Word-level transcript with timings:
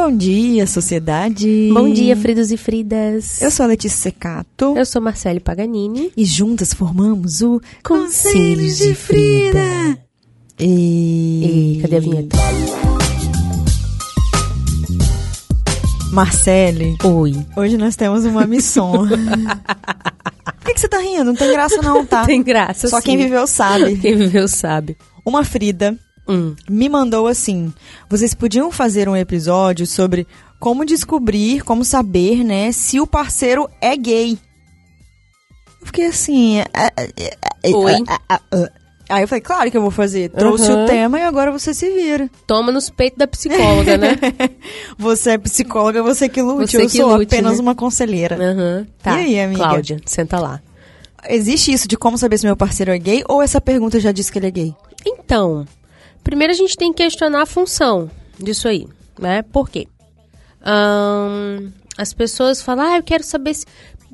Bom 0.00 0.16
dia, 0.16 0.64
sociedade. 0.64 1.70
Bom 1.74 1.92
dia, 1.92 2.16
Fridos 2.16 2.52
e 2.52 2.56
Fridas. 2.56 3.42
Eu 3.42 3.50
sou 3.50 3.64
a 3.64 3.66
Letícia 3.66 3.98
Secato. 3.98 4.72
Eu 4.76 4.86
sou 4.86 5.02
Marcele 5.02 5.40
Paganini. 5.40 6.12
E 6.16 6.24
juntas 6.24 6.72
formamos 6.72 7.42
o 7.42 7.60
Conselhos 7.82 8.78
de 8.78 8.94
Frida. 8.94 9.98
E... 10.56 11.74
E 11.78 11.82
cadê 11.82 11.96
a 11.96 12.00
vinheta? 12.00 12.36
Marcele, 16.12 16.96
Oi. 17.02 17.34
hoje 17.56 17.76
nós 17.76 17.96
temos 17.96 18.24
uma 18.24 18.46
missão. 18.46 18.92
Por 19.10 20.64
que, 20.64 20.74
que 20.74 20.80
você 20.80 20.88
tá 20.88 21.00
rindo? 21.00 21.24
Não 21.24 21.34
tem 21.34 21.50
graça 21.50 21.82
não, 21.82 22.06
tá? 22.06 22.24
Tem 22.24 22.40
graça, 22.40 22.86
Só 22.86 22.98
sim. 22.98 23.06
quem 23.06 23.16
viveu 23.16 23.48
sabe. 23.48 23.96
Quem 23.96 24.16
viveu 24.16 24.46
sabe. 24.46 24.96
Uma 25.26 25.42
Frida 25.42 25.98
Hum. 26.28 26.54
me 26.68 26.88
mandou 26.88 27.26
assim: 27.26 27.72
vocês 28.08 28.34
podiam 28.34 28.70
fazer 28.70 29.08
um 29.08 29.16
episódio 29.16 29.86
sobre 29.86 30.26
como 30.60 30.84
descobrir, 30.84 31.62
como 31.62 31.84
saber, 31.84 32.44
né, 32.44 32.72
se 32.72 33.00
o 33.00 33.06
parceiro 33.06 33.68
é 33.80 33.96
gay. 33.96 34.38
Eu 35.80 35.86
fiquei 35.86 36.06
assim. 36.06 36.60
ah, 36.74 36.92
ah, 36.96 37.06
ah, 38.28 38.40
Oi. 38.52 38.68
Aí 39.08 39.22
eu 39.22 39.28
falei, 39.28 39.40
claro 39.40 39.70
que 39.70 39.76
eu 39.76 39.80
vou 39.80 39.90
fazer. 39.90 40.28
Trouxe 40.28 40.70
Aham. 40.70 40.84
o 40.84 40.86
tema 40.86 41.18
e 41.18 41.22
agora 41.22 41.50
você 41.50 41.72
se 41.72 41.90
vira. 41.90 42.28
Toma 42.46 42.70
nos 42.70 42.90
peitos 42.90 43.18
da 43.18 43.26
psicóloga, 43.26 43.96
né? 43.96 44.18
Você 44.98 45.30
é 45.30 45.38
psicóloga, 45.38 46.02
você 46.02 46.28
que 46.28 46.42
lute. 46.42 46.72
Você 46.72 46.76
eu 46.76 46.80
que 46.82 46.96
sou 46.96 47.16
lute, 47.16 47.34
apenas 47.34 47.56
né? 47.56 47.62
uma 47.62 47.74
conselheira. 47.74 48.36
Aham. 48.36 48.86
Tá. 49.02 49.18
E 49.18 49.24
aí, 49.24 49.40
amiga? 49.40 49.60
Cláudia, 49.60 49.96
senta 50.04 50.38
lá. 50.38 50.60
Existe 51.26 51.72
isso 51.72 51.88
de 51.88 51.96
como 51.96 52.18
saber 52.18 52.36
se 52.36 52.44
meu 52.44 52.56
parceiro 52.56 52.92
é 52.92 52.98
gay 52.98 53.24
ou 53.28 53.40
essa 53.40 53.60
pergunta 53.60 53.98
já 53.98 54.12
disse 54.12 54.30
que 54.30 54.38
ele 54.38 54.48
é 54.48 54.50
gay? 54.50 54.74
Então, 55.06 55.64
primeiro 56.22 56.52
a 56.52 56.56
gente 56.56 56.76
tem 56.76 56.92
que 56.92 57.02
questionar 57.02 57.42
a 57.42 57.46
função 57.46 58.10
disso 58.38 58.68
aí, 58.68 58.86
né? 59.18 59.42
Por 59.42 59.68
quê? 59.68 59.86
Ahn, 60.62 61.70
as 61.96 62.12
pessoas 62.12 62.62
falam, 62.62 62.84
ah, 62.84 62.96
eu 62.96 63.02
quero 63.02 63.24
saber 63.24 63.54
se... 63.54 63.66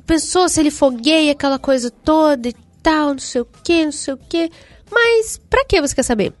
Pessoa, 0.05 0.47
se 0.47 0.59
ele 0.59 0.69
for 0.69 0.91
gay, 0.91 1.31
aquela 1.31 1.57
coisa 1.57 1.89
toda 1.89 2.47
e 2.47 2.53
tal, 2.83 3.09
não 3.09 3.19
sei 3.19 3.41
o 3.41 3.47
quê, 3.63 3.85
não 3.85 3.91
sei 3.91 4.13
o 4.13 4.17
quê. 4.17 4.51
Mas, 4.91 5.39
pra 5.49 5.65
que 5.65 5.81
você 5.81 5.95
quer 5.95 6.03
saber? 6.03 6.33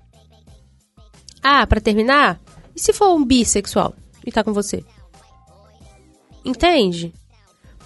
Ah, 1.41 1.65
pra 1.65 1.81
terminar? 1.81 2.39
E 2.75 2.79
se 2.79 2.93
for 2.93 3.13
um 3.15 3.25
bissexual 3.25 3.95
e 4.25 4.31
tá 4.31 4.43
com 4.43 4.53
você? 4.53 4.83
Entende? 6.43 7.11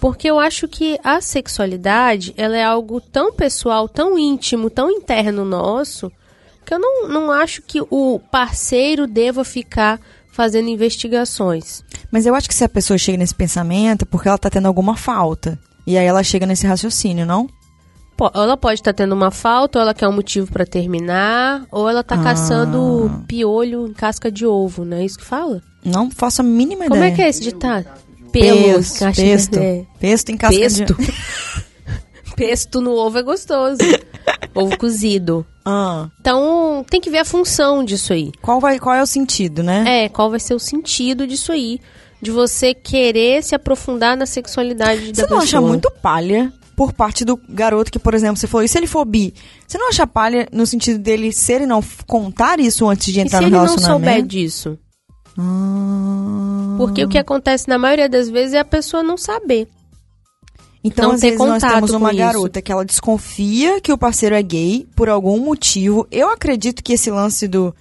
Porque 0.00 0.30
eu 0.30 0.38
acho 0.38 0.66
que 0.66 0.98
a 1.04 1.20
sexualidade, 1.20 2.34
ela 2.36 2.56
é 2.56 2.64
algo 2.64 3.00
tão 3.00 3.32
pessoal, 3.32 3.88
tão 3.88 4.18
íntimo, 4.18 4.70
tão 4.70 4.90
interno 4.90 5.44
nosso, 5.44 6.10
que 6.70 6.74
eu 6.74 6.78
não, 6.78 7.08
não 7.08 7.32
acho 7.32 7.62
que 7.62 7.80
o 7.90 8.20
parceiro 8.30 9.08
deva 9.08 9.42
ficar 9.44 10.00
fazendo 10.30 10.68
investigações. 10.68 11.82
Mas 12.12 12.26
eu 12.26 12.34
acho 12.34 12.48
que 12.48 12.54
se 12.54 12.62
a 12.62 12.68
pessoa 12.68 12.96
chega 12.96 13.18
nesse 13.18 13.34
pensamento 13.34 14.02
é 14.02 14.04
porque 14.04 14.28
ela 14.28 14.38
tá 14.38 14.48
tendo 14.48 14.66
alguma 14.68 14.96
falta. 14.96 15.58
E 15.84 15.98
aí 15.98 16.06
ela 16.06 16.22
chega 16.22 16.46
nesse 16.46 16.66
raciocínio, 16.68 17.26
não? 17.26 17.48
Ela 18.34 18.56
pode 18.56 18.80
estar 18.80 18.92
tendo 18.92 19.14
uma 19.14 19.30
falta, 19.32 19.78
ou 19.78 19.82
ela 19.82 19.94
quer 19.94 20.06
um 20.06 20.12
motivo 20.12 20.52
pra 20.52 20.64
terminar, 20.66 21.64
ou 21.72 21.88
ela 21.88 22.04
tá 22.04 22.14
Ah. 22.16 22.22
caçando 22.22 23.24
piolho 23.26 23.88
em 23.88 23.92
casca 23.94 24.30
de 24.30 24.46
ovo, 24.46 24.84
não 24.84 24.98
é 24.98 25.04
isso 25.04 25.18
que 25.18 25.24
fala? 25.24 25.60
Não 25.84 26.10
faço 26.10 26.42
a 26.42 26.44
mínima 26.44 26.84
Como 26.84 26.96
ideia. 26.96 27.12
é 27.12 27.16
que 27.16 27.22
é 27.22 27.28
esse 27.30 27.40
ditado? 27.40 27.86
Pelo, 28.30 28.74
Pesto, 28.74 29.04
pesto. 29.16 29.58
é. 29.58 29.86
Pesto 29.98 30.30
em 30.30 30.36
casca 30.36 30.56
Pesto. 30.60 30.94
de... 30.94 31.14
Pesto 32.36 32.80
no 32.80 32.92
ovo 32.92 33.18
é 33.18 33.22
gostoso. 33.22 33.78
Ovo 34.54 34.76
cozido. 34.78 35.46
Ah, 35.64 36.08
Então, 36.20 36.84
tem 36.88 37.00
que 37.00 37.10
ver 37.10 37.18
a 37.18 37.24
função 37.24 37.84
disso 37.84 38.12
aí. 38.12 38.32
qual, 38.42 38.60
vai, 38.60 38.78
qual 38.78 38.94
é 38.94 39.02
o 39.02 39.06
sentido, 39.06 39.62
né? 39.62 40.04
É, 40.04 40.08
qual 40.08 40.30
vai 40.30 40.40
ser 40.40 40.54
o 40.54 40.58
sentido 40.58 41.26
disso 41.26 41.52
aí? 41.52 41.78
De 42.20 42.30
você 42.30 42.74
querer 42.74 43.42
se 43.42 43.54
aprofundar 43.54 44.16
na 44.16 44.26
sexualidade 44.26 45.06
Você 45.06 45.12
da 45.12 45.28
não 45.28 45.38
pessoa. 45.38 45.42
acha 45.42 45.60
muito 45.60 45.90
palha 46.02 46.52
por 46.76 46.92
parte 46.92 47.24
do 47.24 47.38
garoto 47.48 47.90
que, 47.92 47.98
por 47.98 48.14
exemplo, 48.14 48.36
você 48.36 48.46
falou, 48.46 48.64
e 48.64 48.68
se 48.68 48.78
ele 48.78 48.86
for 48.86 49.04
bi? 49.04 49.34
Você 49.66 49.76
não 49.78 49.88
acha 49.90 50.06
palha 50.06 50.48
no 50.52 50.66
sentido 50.66 50.98
dele 50.98 51.32
ser 51.32 51.60
e 51.62 51.66
não 51.66 51.82
contar 52.06 52.58
isso 52.60 52.88
antes 52.88 53.12
de 53.12 53.20
entrar 53.20 53.38
se 53.38 53.42
no 53.44 53.48
ele 53.48 53.56
não 53.56 53.66
souber 53.68 53.82
relacionamento? 53.86 54.28
disso? 54.28 54.78
Ah. 55.38 56.74
Porque 56.78 57.04
o 57.04 57.08
que 57.08 57.18
acontece 57.18 57.68
na 57.68 57.78
maioria 57.78 58.08
das 58.08 58.28
vezes 58.28 58.54
é 58.54 58.58
a 58.58 58.64
pessoa 58.64 59.02
não 59.02 59.16
saber. 59.16 59.68
Então, 60.82 61.08
não 61.08 61.14
às 61.14 61.20
vezes, 61.20 61.38
nós 61.38 61.62
temos 61.62 61.90
uma 61.90 62.08
com 62.08 62.14
isso. 62.14 62.24
garota 62.24 62.62
que 62.62 62.72
ela 62.72 62.84
desconfia 62.84 63.80
que 63.80 63.92
o 63.92 63.98
parceiro 63.98 64.34
é 64.34 64.42
gay 64.42 64.86
por 64.96 65.08
algum 65.08 65.38
motivo. 65.38 66.06
Eu 66.10 66.30
acredito 66.30 66.82
que 66.82 66.94
esse 66.94 67.10
lance 67.10 67.46
do 67.46 67.74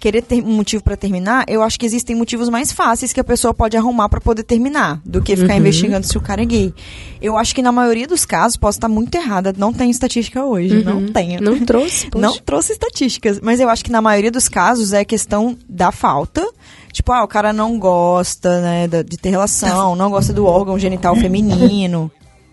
querer 0.00 0.22
ter 0.22 0.42
um 0.42 0.50
motivo 0.56 0.82
pra 0.82 0.96
terminar, 0.96 1.44
eu 1.46 1.62
acho 1.62 1.78
que 1.78 1.86
existem 1.86 2.16
motivos 2.16 2.48
mais 2.48 2.72
fáceis 2.72 3.12
que 3.12 3.20
a 3.20 3.24
pessoa 3.24 3.54
pode 3.54 3.76
arrumar 3.76 4.08
pra 4.08 4.20
poder 4.20 4.42
terminar 4.42 5.00
do 5.04 5.22
que 5.22 5.30
Uhum. 5.34 5.38
ficar 5.38 5.56
investigando 5.56 6.04
se 6.04 6.18
o 6.18 6.20
cara 6.20 6.42
é 6.42 6.44
gay. 6.44 6.74
Eu 7.20 7.38
acho 7.38 7.54
que 7.54 7.62
na 7.62 7.70
maioria 7.70 8.08
dos 8.08 8.24
casos, 8.24 8.56
posso 8.56 8.78
estar 8.78 8.88
muito 8.88 9.14
errada, 9.14 9.54
não 9.56 9.72
tenho 9.72 9.92
estatística 9.92 10.44
hoje, 10.44 10.82
não 10.82 11.06
tenho. 11.12 11.38
Uhum. 11.38 11.52
Não 11.58 11.64
trouxe? 11.64 12.06
poxa. 12.10 12.26
Não 12.26 12.36
trouxe 12.38 12.72
estatísticas, 12.72 13.38
mas 13.40 13.60
eu 13.60 13.68
acho 13.68 13.84
que 13.84 13.92
na 13.92 14.02
maioria 14.02 14.32
dos 14.32 14.48
casos 14.48 14.92
é 14.92 15.04
questão 15.04 15.56
da 15.68 15.92
falta. 15.92 16.44
Tipo, 16.92 17.12
ah, 17.12 17.22
o 17.22 17.28
cara 17.28 17.52
não 17.52 17.78
gosta, 17.78 18.60
né, 18.60 18.88
de 18.88 19.16
ter 19.16 19.30
relação, 19.30 19.94
não 19.94 20.10
gosta 20.10 20.32
do 20.32 20.44
órgão 20.46 20.76
genital 20.76 21.14
feminino. 21.16 22.10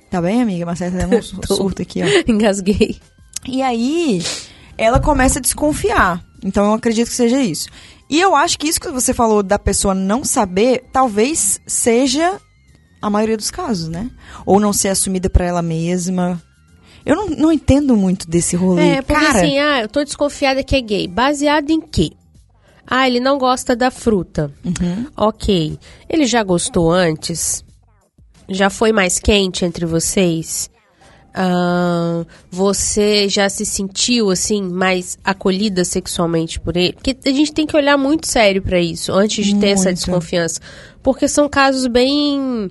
Tá 0.10 0.22
bem, 0.22 0.42
amiga? 0.42 0.66
Marcela 0.66 0.92
tá 0.92 1.06
dando 1.06 1.18
um 1.18 1.56
surto 1.56 1.82
aqui, 1.82 2.02
ó. 2.02 2.06
Engasguei. 2.32 3.00
E 3.48 3.62
aí, 3.62 4.24
ela 4.78 5.00
começa 5.00 5.40
a 5.40 5.42
desconfiar. 5.42 6.24
Então, 6.44 6.66
eu 6.66 6.74
acredito 6.74 7.10
que 7.10 7.16
seja 7.16 7.40
isso. 7.40 7.70
E 8.10 8.20
eu 8.20 8.36
acho 8.36 8.58
que 8.58 8.68
isso 8.68 8.80
que 8.80 8.90
você 8.90 9.14
falou 9.14 9.44
da 9.44 9.60
pessoa 9.60 9.94
não 9.94 10.24
saber, 10.24 10.86
talvez 10.92 11.62
seja 11.68 12.40
a 13.02 13.10
maioria 13.10 13.38
dos 13.38 13.52
casos, 13.52 13.88
né? 13.88 14.10
Ou 14.46 14.60
não 14.60 14.74
ser 14.74 14.90
assumida 14.90 15.30
pra 15.30 15.46
ela 15.46 15.62
mesma. 15.62 16.42
Eu 17.06 17.16
não, 17.16 17.28
não 17.30 17.52
entendo 17.52 17.96
muito 17.96 18.28
desse 18.28 18.56
rolê. 18.56 18.90
É, 18.90 19.02
porque 19.02 19.26
Cara, 19.26 19.40
assim, 19.40 19.60
ah, 19.60 19.82
eu 19.82 19.88
tô 19.88 20.04
desconfiada 20.04 20.64
que 20.64 20.76
é 20.76 20.82
gay. 20.82 21.08
Baseado 21.08 21.70
em 21.70 21.80
quê? 21.80 22.12
Ah, 22.86 23.08
ele 23.08 23.20
não 23.20 23.38
gosta 23.38 23.76
da 23.76 23.92
fruta. 23.92 24.52
Uhum. 24.66 25.06
Ok. 25.16 25.78
Ele 26.10 26.26
já 26.26 26.44
gostou 26.44 26.92
antes? 26.92 27.64
Já 28.50 28.70
foi 28.70 28.92
mais 28.92 29.20
quente 29.20 29.66
entre 29.66 29.86
vocês? 29.86 30.70
Ah, 31.34 32.26
você 32.50 33.30
já 33.30 33.48
se 33.50 33.66
sentiu 33.66 34.32
assim 34.32 34.62
mais 34.64 35.18
acolhida 35.24 35.86
sexualmente 35.86 36.60
por 36.60 36.76
ele? 36.76 36.94
Porque 36.94 37.16
a 37.24 37.32
gente 37.32 37.54
tem 37.54 37.68
que 37.68 37.76
olhar 37.76 37.98
muito 37.98 38.28
sério 38.28 38.62
pra 38.62 38.80
isso 38.80 39.12
antes 39.14 39.46
de 39.46 39.56
ter 39.56 39.70
essa 39.70 39.86
Muito. 39.86 39.98
desconfiança, 39.98 40.60
porque 41.04 41.28
são 41.28 41.48
casos 41.48 41.88
bem 41.88 42.70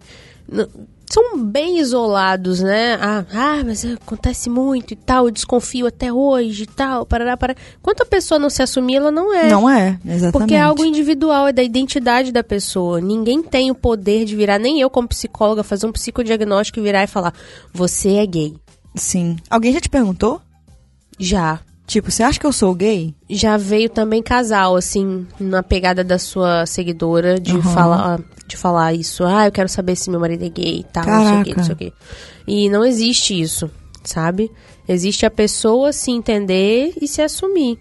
são 1.11 1.43
bem 1.45 1.79
isolados, 1.79 2.61
né? 2.61 2.99
Ah, 3.01 3.25
ah, 3.33 3.63
mas 3.65 3.85
acontece 3.85 4.51
muito 4.51 4.93
e 4.93 4.97
tal, 4.97 5.27
eu 5.27 5.31
desconfio 5.31 5.87
até 5.87 6.13
hoje 6.13 6.65
e 6.65 6.67
tal, 6.67 7.07
parará, 7.07 7.37
parará. 7.37 7.59
Enquanto 7.79 8.03
a 8.03 8.07
pessoa 8.07 8.39
não 8.39 8.51
se 8.51 8.63
assumir, 8.63 8.97
ela 8.97 9.11
não 9.11 9.33
é. 9.33 9.49
Não 9.49 9.69
é, 9.69 9.99
exatamente. 10.05 10.33
Porque 10.33 10.55
é 10.55 10.61
algo 10.61 10.85
individual, 10.85 11.49
é 11.49 11.53
da 11.53 11.63
identidade 11.63 12.33
da 12.33 12.45
pessoa. 12.45 13.01
Ninguém 13.01 13.43
tem 13.43 13.71
o 13.71 13.75
poder 13.75 14.25
de 14.25 14.37
virar, 14.37 14.59
nem 14.59 14.81
eu 14.81 14.91
como 14.91 15.09
psicóloga, 15.09 15.63
fazer 15.63 15.87
um 15.87 15.93
psicodiagnóstico 15.93 16.79
e 16.79 16.83
virar 16.83 17.05
e 17.05 17.07
falar, 17.07 17.33
você 17.73 18.15
é 18.15 18.27
gay. 18.27 18.55
Sim. 18.95 19.37
Alguém 19.49 19.73
já 19.73 19.81
te 19.81 19.89
perguntou? 19.89 20.41
Já. 21.19 21.61
Tipo, 21.88 22.10
você 22.10 22.22
acha 22.22 22.38
que 22.38 22.44
eu 22.47 22.53
sou 22.53 22.75
gay? 22.75 23.15
Já 23.31 23.56
veio 23.56 23.88
também 23.88 24.22
casal, 24.22 24.76
assim, 24.76 25.26
na 25.41 25.62
pegada 25.62 26.04
da 26.04 26.19
sua 26.19 26.66
seguidora 26.66 27.41
de 27.41 27.54
Uhum. 27.56 27.62
falar 27.62 28.21
de 28.47 28.56
falar 28.56 28.93
isso. 28.94 29.25
Ah, 29.25 29.47
eu 29.47 29.53
quero 29.53 29.69
saber 29.69 29.97
se 29.97 30.09
meu 30.10 30.21
marido 30.21 30.44
é 30.44 30.49
gay 30.50 30.81
e 30.81 30.84
tal, 30.84 31.04
não 31.06 31.26
sei 31.26 31.41
o 31.41 31.44
que, 31.44 31.56
não 31.56 31.65
sei 31.65 31.75
o 31.75 31.76
que. 31.76 31.93
E 32.47 32.69
não 32.71 32.84
existe 32.84 33.38
isso, 33.38 33.71
sabe? 34.04 34.50
Existe 34.87 35.25
a 35.26 35.31
pessoa 35.31 35.93
se 35.93 36.10
entender 36.10 36.93
e 37.00 37.08
se 37.08 37.20
assumir. 37.23 37.79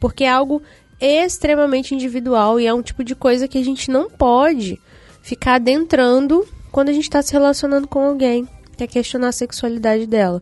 Porque 0.00 0.24
é 0.24 0.30
algo 0.30 0.60
extremamente 1.00 1.94
individual 1.94 2.58
e 2.60 2.66
é 2.66 2.72
um 2.74 2.82
tipo 2.82 3.04
de 3.04 3.14
coisa 3.14 3.46
que 3.48 3.58
a 3.58 3.64
gente 3.64 3.90
não 3.90 4.10
pode 4.10 4.78
ficar 5.22 5.54
adentrando 5.56 6.46
quando 6.72 6.88
a 6.90 6.92
gente 6.92 7.08
tá 7.10 7.20
se 7.22 7.32
relacionando 7.32 7.86
com 7.88 8.00
alguém. 8.00 8.46
Que 8.76 8.84
é 8.84 8.86
questionar 8.86 9.28
a 9.28 9.32
sexualidade 9.32 10.06
dela. 10.06 10.40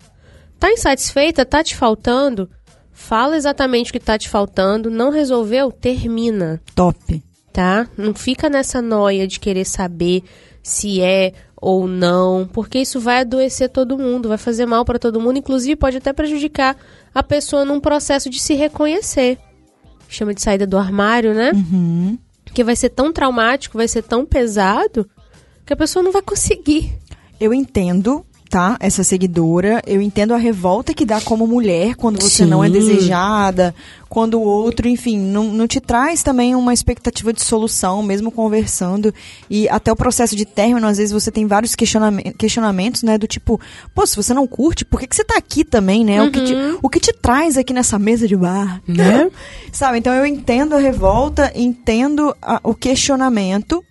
Tá 0.64 0.72
insatisfeita? 0.72 1.44
Tá 1.44 1.62
te 1.62 1.76
faltando? 1.76 2.48
Fala 2.90 3.36
exatamente 3.36 3.90
o 3.90 3.92
que 3.92 4.00
tá 4.00 4.16
te 4.16 4.30
faltando. 4.30 4.90
Não 4.90 5.10
resolveu? 5.10 5.70
Termina, 5.70 6.58
Top. 6.74 7.22
tá? 7.52 7.86
Não 7.98 8.14
fica 8.14 8.48
nessa 8.48 8.80
noia 8.80 9.26
de 9.26 9.38
querer 9.38 9.66
saber 9.66 10.22
se 10.62 11.02
é 11.02 11.34
ou 11.54 11.86
não, 11.86 12.48
porque 12.50 12.78
isso 12.78 12.98
vai 12.98 13.20
adoecer 13.20 13.68
todo 13.68 13.98
mundo, 13.98 14.30
vai 14.30 14.38
fazer 14.38 14.64
mal 14.64 14.86
para 14.86 14.98
todo 14.98 15.20
mundo, 15.20 15.36
inclusive 15.36 15.76
pode 15.76 15.98
até 15.98 16.14
prejudicar 16.14 16.78
a 17.14 17.22
pessoa 17.22 17.66
num 17.66 17.78
processo 17.78 18.30
de 18.30 18.40
se 18.40 18.54
reconhecer. 18.54 19.38
Chama 20.08 20.32
de 20.32 20.40
saída 20.40 20.66
do 20.66 20.78
armário, 20.78 21.34
né? 21.34 21.52
Uhum. 21.52 22.18
Porque 22.42 22.64
vai 22.64 22.74
ser 22.74 22.88
tão 22.88 23.12
traumático, 23.12 23.76
vai 23.76 23.86
ser 23.86 24.02
tão 24.02 24.24
pesado, 24.24 25.06
que 25.66 25.74
a 25.74 25.76
pessoa 25.76 26.02
não 26.02 26.10
vai 26.10 26.22
conseguir. 26.22 26.98
Eu 27.38 27.52
entendo, 27.52 28.24
tá? 28.54 28.76
Essa 28.78 29.02
seguidora. 29.02 29.82
Eu 29.84 30.00
entendo 30.00 30.32
a 30.32 30.36
revolta 30.36 30.94
que 30.94 31.04
dá 31.04 31.20
como 31.20 31.44
mulher 31.44 31.96
quando 31.96 32.22
você 32.22 32.44
Sim. 32.44 32.50
não 32.50 32.62
é 32.62 32.70
desejada, 32.70 33.74
quando 34.08 34.34
o 34.38 34.42
outro, 34.44 34.86
enfim, 34.86 35.18
não, 35.18 35.52
não 35.52 35.66
te 35.66 35.80
traz 35.80 36.22
também 36.22 36.54
uma 36.54 36.72
expectativa 36.72 37.32
de 37.32 37.42
solução, 37.42 38.00
mesmo 38.00 38.30
conversando. 38.30 39.12
E 39.50 39.68
até 39.68 39.90
o 39.90 39.96
processo 39.96 40.36
de 40.36 40.44
término, 40.44 40.86
às 40.86 40.98
vezes 40.98 41.12
você 41.12 41.32
tem 41.32 41.46
vários 41.48 41.74
questioname- 41.74 42.32
questionamentos, 42.38 43.02
né? 43.02 43.18
Do 43.18 43.26
tipo, 43.26 43.60
pô, 43.92 44.06
se 44.06 44.14
você 44.14 44.32
não 44.32 44.46
curte, 44.46 44.84
por 44.84 45.00
que, 45.00 45.08
que 45.08 45.16
você 45.16 45.24
tá 45.24 45.36
aqui 45.36 45.64
também, 45.64 46.04
né? 46.04 46.22
O, 46.22 46.30
que 46.30 46.44
te, 46.44 46.54
o 46.80 46.88
que 46.88 47.00
te 47.00 47.12
traz 47.12 47.56
aqui 47.58 47.72
nessa 47.72 47.98
mesa 47.98 48.28
de 48.28 48.36
bar? 48.36 48.80
Né? 48.86 49.28
Sabe? 49.72 49.98
Então 49.98 50.12
eu 50.14 50.24
entendo 50.24 50.76
a 50.76 50.78
revolta, 50.78 51.50
entendo 51.56 52.32
a- 52.40 52.60
o 52.62 52.72
questionamento, 52.72 53.84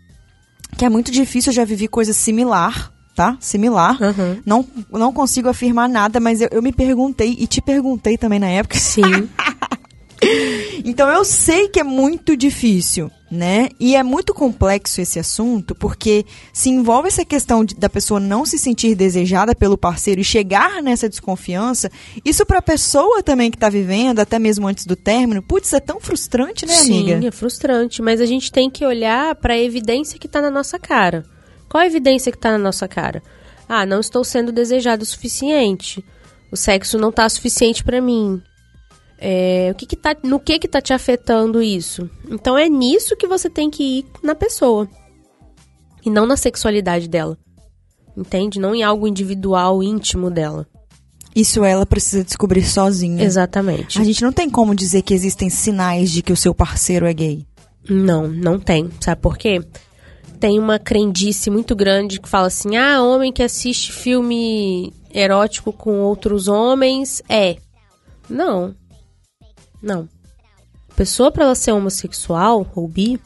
que 0.77 0.85
é 0.85 0.89
muito 0.89 1.11
difícil, 1.11 1.49
eu 1.51 1.55
já 1.55 1.65
vivi 1.65 1.89
coisa 1.89 2.13
similar, 2.13 2.92
tá? 3.15 3.37
Similar. 3.39 3.97
Uhum. 4.01 4.41
Não, 4.45 4.65
não 4.91 5.13
consigo 5.13 5.49
afirmar 5.49 5.87
nada, 5.89 6.19
mas 6.19 6.41
eu, 6.41 6.49
eu 6.51 6.61
me 6.61 6.71
perguntei 6.73 7.35
e 7.39 7.47
te 7.47 7.61
perguntei 7.61 8.17
também 8.17 8.39
na 8.39 8.47
época. 8.49 8.77
Sim. 8.77 9.01
Então 10.85 11.09
eu 11.09 11.25
sei 11.25 11.67
que 11.67 11.79
é 11.79 11.83
muito 11.83 12.35
difícil, 12.37 13.11
né? 13.29 13.67
E 13.79 13.93
é 13.95 14.01
muito 14.03 14.33
complexo 14.33 15.01
esse 15.01 15.19
assunto, 15.19 15.75
porque 15.75 16.25
se 16.53 16.69
envolve 16.69 17.07
essa 17.09 17.25
questão 17.25 17.63
de- 17.65 17.75
da 17.75 17.89
pessoa 17.89 18.19
não 18.21 18.45
se 18.45 18.57
sentir 18.57 18.95
desejada 18.95 19.53
pelo 19.53 19.77
parceiro 19.77 20.21
e 20.21 20.23
chegar 20.23 20.81
nessa 20.81 21.09
desconfiança, 21.09 21.91
isso 22.23 22.45
pra 22.45 22.61
pessoa 22.61 23.21
também 23.21 23.51
que 23.51 23.57
tá 23.57 23.69
vivendo, 23.69 24.19
até 24.19 24.39
mesmo 24.39 24.65
antes 24.67 24.85
do 24.85 24.95
término, 24.95 25.41
putz, 25.41 25.73
é 25.73 25.79
tão 25.81 25.99
frustrante, 25.99 26.65
né, 26.65 26.73
amiga? 26.79 27.19
Sim, 27.21 27.27
é 27.27 27.31
frustrante, 27.31 28.01
mas 28.01 28.21
a 28.21 28.25
gente 28.25 28.49
tem 28.51 28.69
que 28.69 28.85
olhar 28.85 29.35
para 29.35 29.53
a 29.55 29.59
evidência 29.59 30.17
que 30.17 30.27
está 30.27 30.41
na 30.41 30.49
nossa 30.49 30.79
cara. 30.79 31.25
Qual 31.73 31.81
a 31.81 31.87
evidência 31.87 32.31
que 32.31 32.37
está 32.37 32.51
na 32.51 32.59
nossa 32.59 32.87
cara? 32.87 33.23
Ah, 33.67 33.83
não 33.83 33.99
estou 33.99 34.23
sendo 34.23 34.51
desejado 34.51 35.01
o 35.01 35.05
suficiente. 35.07 36.05
O 36.51 36.55
sexo 36.55 36.99
não 36.99 37.09
está 37.09 37.27
suficiente 37.27 37.83
para 37.83 37.99
mim. 37.99 38.39
É, 39.17 39.69
o 39.71 39.75
que 39.75 39.87
que 39.87 39.95
tá, 39.95 40.15
no 40.23 40.39
que 40.39 40.59
que 40.59 40.67
tá 40.67 40.79
te 40.79 40.93
afetando 40.93 41.63
isso? 41.63 42.07
Então 42.29 42.55
é 42.55 42.69
nisso 42.69 43.17
que 43.17 43.25
você 43.25 43.49
tem 43.49 43.71
que 43.71 43.83
ir 43.83 44.05
na 44.21 44.35
pessoa. 44.35 44.87
E 46.05 46.11
não 46.11 46.27
na 46.27 46.37
sexualidade 46.37 47.09
dela. 47.09 47.35
Entende? 48.15 48.59
Não 48.59 48.75
em 48.75 48.83
algo 48.83 49.07
individual, 49.07 49.81
íntimo 49.81 50.29
dela. 50.29 50.67
Isso 51.35 51.63
ela 51.65 51.87
precisa 51.87 52.23
descobrir 52.23 52.61
sozinha. 52.65 53.23
Exatamente. 53.23 53.99
A 53.99 54.03
gente 54.03 54.21
não 54.21 54.31
tem 54.31 54.47
como 54.47 54.75
dizer 54.75 55.01
que 55.01 55.15
existem 55.15 55.49
sinais 55.49 56.11
de 56.11 56.21
que 56.21 56.31
o 56.31 56.37
seu 56.37 56.53
parceiro 56.53 57.07
é 57.07 57.13
gay. 57.15 57.47
Não, 57.89 58.27
não 58.27 58.59
tem. 58.59 58.91
Sabe 58.99 59.19
por 59.19 59.39
quê? 59.39 59.59
Tem 60.43 60.59
uma 60.59 60.77
crendice 60.77 61.49
muito 61.49 61.73
grande 61.73 62.19
que 62.19 62.27
fala 62.27 62.47
assim: 62.47 62.75
ah, 62.75 63.01
homem 63.01 63.31
que 63.31 63.41
assiste 63.41 63.93
filme 63.93 64.91
erótico 65.09 65.71
com 65.71 66.01
outros 66.01 66.49
homens 66.49 67.23
é. 67.29 67.55
Não. 68.29 68.75
Não. 69.81 70.09
A 70.91 70.93
pessoa, 70.95 71.31
para 71.31 71.45
ela 71.45 71.55
ser 71.55 71.71
homossexual 71.71 72.69
ou 72.75 72.89
bi, 72.89 73.17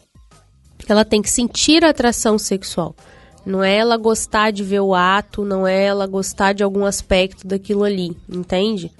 ela 0.88 1.04
tem 1.04 1.20
que 1.20 1.30
sentir 1.32 1.84
atração 1.84 2.38
sexual. 2.38 2.96
Não 3.44 3.64
é 3.64 3.76
ela 3.76 3.98
gostar 3.98 4.52
de 4.52 4.64
ver 4.64 4.82
o 4.82 4.94
ato, 4.94 5.44
não 5.44 5.66
é 5.66 5.86
ela 5.86 6.06
gostar 6.06 6.54
de 6.54 6.62
algum 6.62 6.86
aspecto 6.86 7.48
daquilo 7.48 7.84
ali, 7.84 8.16
entende? 8.30 8.92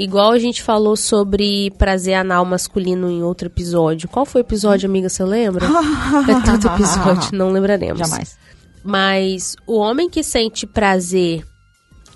Igual 0.00 0.30
a 0.30 0.38
gente 0.38 0.62
falou 0.62 0.96
sobre 0.96 1.70
prazer 1.72 2.14
anal 2.14 2.42
masculino 2.46 3.10
em 3.10 3.22
outro 3.22 3.48
episódio. 3.48 4.08
Qual 4.08 4.24
foi 4.24 4.40
o 4.40 4.46
episódio, 4.46 4.88
amiga? 4.88 5.10
Você 5.10 5.22
lembra? 5.22 5.66
é 5.66 6.40
tanto 6.42 6.68
episódio, 6.68 7.36
não 7.36 7.50
lembraremos. 7.50 7.98
Jamais. 7.98 8.38
Mas 8.82 9.56
o 9.66 9.76
homem 9.76 10.08
que 10.08 10.22
sente 10.22 10.66
prazer 10.66 11.46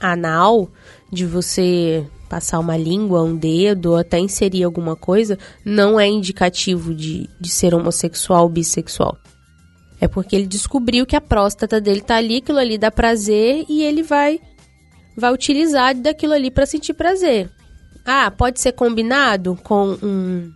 anal, 0.00 0.72
de 1.12 1.26
você 1.26 2.06
passar 2.26 2.58
uma 2.58 2.74
língua, 2.74 3.22
um 3.22 3.36
dedo, 3.36 3.90
ou 3.90 3.96
até 3.98 4.18
inserir 4.18 4.64
alguma 4.64 4.96
coisa, 4.96 5.38
não 5.62 6.00
é 6.00 6.08
indicativo 6.08 6.94
de, 6.94 7.28
de 7.38 7.50
ser 7.50 7.74
homossexual 7.74 8.44
ou 8.44 8.48
bissexual. 8.48 9.18
É 10.00 10.08
porque 10.08 10.34
ele 10.34 10.46
descobriu 10.46 11.04
que 11.04 11.16
a 11.16 11.20
próstata 11.20 11.82
dele 11.82 12.00
tá 12.00 12.16
ali, 12.16 12.38
aquilo 12.38 12.58
ali 12.58 12.78
dá 12.78 12.90
prazer 12.90 13.66
e 13.68 13.82
ele 13.82 14.02
vai 14.02 14.40
vai 15.14 15.34
utilizar 15.34 15.94
daquilo 15.94 16.32
ali 16.32 16.50
para 16.50 16.64
sentir 16.64 16.94
prazer. 16.94 17.50
Ah, 18.04 18.30
pode 18.30 18.60
ser 18.60 18.72
combinado 18.72 19.58
com 19.62 19.96
um, 20.02 20.52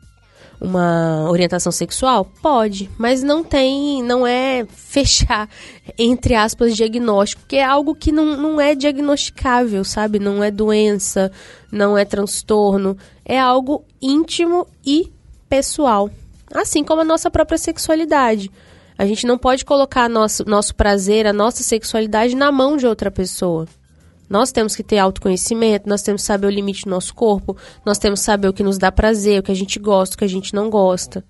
uma 0.61 1.29
orientação 1.31 1.73
sexual? 1.73 2.25
Pode, 2.43 2.91
mas 2.99 3.23
não 3.23 3.43
tem, 3.43 4.03
não 4.03 4.27
é 4.27 4.67
fechar, 4.67 5.49
entre 5.97 6.35
aspas, 6.35 6.77
diagnóstico, 6.77 7.43
porque 7.43 7.56
é 7.56 7.65
algo 7.65 7.95
que 7.95 8.12
não, 8.12 8.37
não 8.37 8.61
é 8.61 8.75
diagnosticável, 8.75 9.85
sabe? 9.85 10.19
Não 10.19 10.43
é 10.43 10.50
doença, 10.50 11.33
não 11.71 11.97
é 11.97 12.05
transtorno, 12.05 12.97
é 13.25 13.39
algo 13.39 13.85
íntimo 14.00 14.67
e 14.85 15.11
pessoal. 15.49 16.11
Assim 16.53 16.83
como 16.83 17.03
a 17.03 17.05
nossa 17.05 17.31
própria 17.31 17.59
sexualidade. 17.59 18.50
A 18.97 19.06
gente 19.06 19.27
não 19.27 19.39
pode 19.39 19.65
colocar 19.65 20.09
nosso, 20.09 20.45
nosso 20.45 20.75
prazer, 20.75 21.27
a 21.27 21.33
nossa 21.33 21.62
sexualidade 21.62 22.35
na 22.35 22.50
mão 22.50 22.77
de 22.77 22.87
outra 22.87 23.12
pessoa. 23.12 23.67
Nós 24.28 24.52
temos 24.52 24.76
que 24.76 24.82
ter 24.82 24.98
autoconhecimento, 24.98 25.88
nós 25.88 26.02
temos 26.02 26.22
que 26.22 26.26
saber 26.26 26.46
o 26.46 26.50
limite 26.50 26.84
do 26.84 26.90
nosso 26.90 27.14
corpo, 27.14 27.56
nós 27.84 27.98
temos 27.98 28.20
que 28.20 28.26
saber 28.26 28.48
o 28.48 28.52
que 28.52 28.62
nos 28.62 28.78
dá 28.78 28.92
prazer, 28.92 29.40
o 29.40 29.42
que 29.42 29.52
a 29.52 29.56
gente 29.56 29.78
gosta, 29.78 30.14
o 30.14 30.19
que 30.19 30.25
a 30.25 30.28
gente 30.28 30.54
não 30.54 30.69
gosta. 30.69 31.25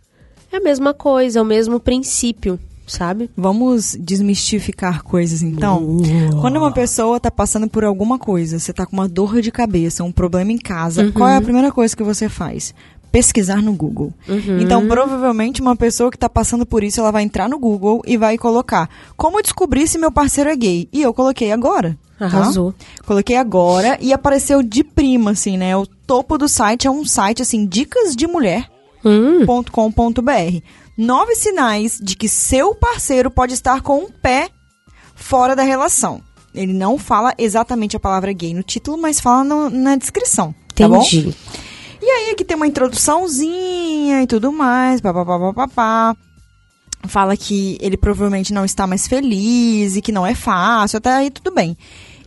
É 0.51 0.57
a 0.57 0.61
mesma 0.61 0.95
coisa, 0.95 1.39
é 1.39 1.43
o 1.43 1.45
mesmo 1.45 1.79
princípio, 1.79 2.59
sabe? 2.87 3.31
Vamos 3.37 3.95
desmistificar 4.01 5.03
coisas 5.03 5.43
então. 5.43 5.99
Quando 6.41 6.57
uma 6.57 6.73
pessoa 6.73 7.21
tá 7.21 7.31
passando 7.31 7.69
por 7.69 7.85
alguma 7.85 8.19
coisa, 8.19 8.59
você 8.59 8.73
tá 8.73 8.87
com 8.87 8.95
uma 8.95 9.09
dor 9.09 9.41
de 9.41 9.53
cabeça, 9.53 10.03
um 10.03 10.11
problema 10.11 10.51
em 10.51 10.59
casa, 10.59 11.13
qual 11.13 11.29
é 11.29 11.37
a 11.37 11.43
primeira 11.43 11.71
coisa 11.71 11.95
que 11.95 12.03
você 12.03 12.29
faz? 12.29 12.75
Pesquisar 13.13 13.63
no 13.63 13.73
Google. 13.73 14.13
Então, 14.61 14.87
provavelmente, 14.89 15.61
uma 15.63 15.77
pessoa 15.77 16.11
que 16.11 16.19
tá 16.19 16.29
passando 16.29 16.67
por 16.67 16.83
isso, 16.83 17.01
ela 17.01 17.11
vai 17.11 17.23
entrar 17.23 17.49
no 17.49 17.59
Google 17.59 18.03
e 18.07 18.17
vai 18.17 18.37
colocar 18.37 18.89
como 19.17 19.41
descobrir 19.43 19.87
se 19.87 19.99
meu 19.99 20.11
parceiro 20.11 20.51
é 20.51 20.57
gay. 20.57 20.89
E 20.93 21.03
eu 21.03 21.15
coloquei 21.15 21.53
agora. 21.53 21.97
Tá? 22.19 22.25
Arrasou. 22.27 22.75
Coloquei 23.07 23.37
agora 23.37 23.97
e 24.01 24.13
apareceu 24.13 24.63
de 24.63 24.83
prima, 24.83 25.31
assim, 25.33 25.57
né? 25.57 25.77
O 25.77 25.87
topo 25.87 26.37
do 26.39 26.49
site 26.49 26.87
é 26.87 26.91
um 26.91 27.05
site, 27.05 27.43
assim, 27.43 27.67
dicas 27.67 28.15
de 28.17 28.27
mulher 28.27 28.69
Hum, 29.05 29.47
com.br. 29.71 30.61
Nove 30.97 31.35
sinais 31.37 31.99
de 32.03 32.17
que 32.17 32.29
seu 32.29 32.75
parceiro 32.75 33.31
pode 33.31 33.55
estar 33.55 33.81
com 33.83 34.01
um 34.05 34.11
pé 34.11 34.49
fora 35.15 35.55
da 35.55 35.63
relação. 35.63 36.21
Ele 36.55 36.73
não 36.73 36.99
fala 36.99 37.33
exatamente 37.39 37.97
a 37.97 38.01
palavra 38.01 38.33
gay 38.33 38.53
no 38.53 38.63
título, 38.65 38.99
mas 38.99 39.21
fala 39.21 39.45
no- 39.45 39.71
na 39.71 39.95
descrição. 39.97 40.53
Tá 40.75 40.89
bom? 40.89 40.97
entendi. 40.97 41.35
E 42.03 42.07
aí 42.11 42.31
aqui 42.31 42.45
tem 42.45 42.57
uma 42.57 42.67
introduçãozinha 42.67 44.23
e 44.23 44.27
tudo 44.27 44.53
mais, 44.53 45.01
papapá, 45.01 45.39
papapá. 45.39 46.17
Fala 47.07 47.37
que 47.37 47.79
ele 47.81 47.97
provavelmente 47.97 48.53
não 48.53 48.65
está 48.65 48.87
mais 48.87 49.07
feliz 49.07 49.95
e 49.97 50.03
que 50.03 50.11
não 50.11 50.27
é 50.27 50.35
fácil, 50.35 50.99
até 50.99 51.11
aí 51.11 51.31
tudo 51.31 51.53
bem. 51.55 51.77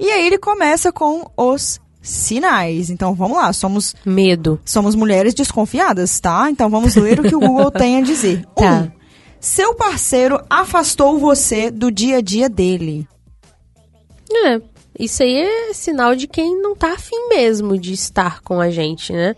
E 0.02 0.10
aí 0.10 0.26
ele 0.26 0.40
começa 0.40 0.92
com 0.92 1.30
os 1.38 1.80
sinais. 2.02 2.90
Então 2.90 3.14
vamos 3.14 3.38
lá, 3.38 3.54
somos 3.54 3.96
Medo. 4.04 4.60
Somos 4.66 4.96
mulheres 4.96 5.36
desconfiadas, 5.36 6.20
tá? 6.20 6.50
Então 6.50 6.72
vamos 6.72 6.96
ler 6.96 7.20
o 7.20 7.24
que 7.24 7.36
o 7.36 7.40
Google 7.40 7.70
tem 7.72 7.98
a 7.98 8.02
dizer. 8.02 8.44
Tá. 8.56 8.82
Um, 8.82 8.92
seu 9.40 9.76
parceiro 9.76 10.44
afastou 10.50 11.20
você 11.20 11.70
do 11.70 11.92
dia 11.92 12.18
a 12.18 12.22
dia 12.22 12.50
dele. 12.50 13.08
É, 14.46 14.60
isso 14.98 15.22
aí 15.22 15.36
é 15.36 15.74
sinal 15.74 16.16
de 16.16 16.28
quem 16.28 16.60
não 16.60 16.76
tá 16.76 16.94
afim 16.94 17.30
mesmo 17.30 17.78
de 17.78 17.94
estar 17.94 18.42
com 18.42 18.60
a 18.60 18.72
gente, 18.72 19.14
né? 19.14 19.36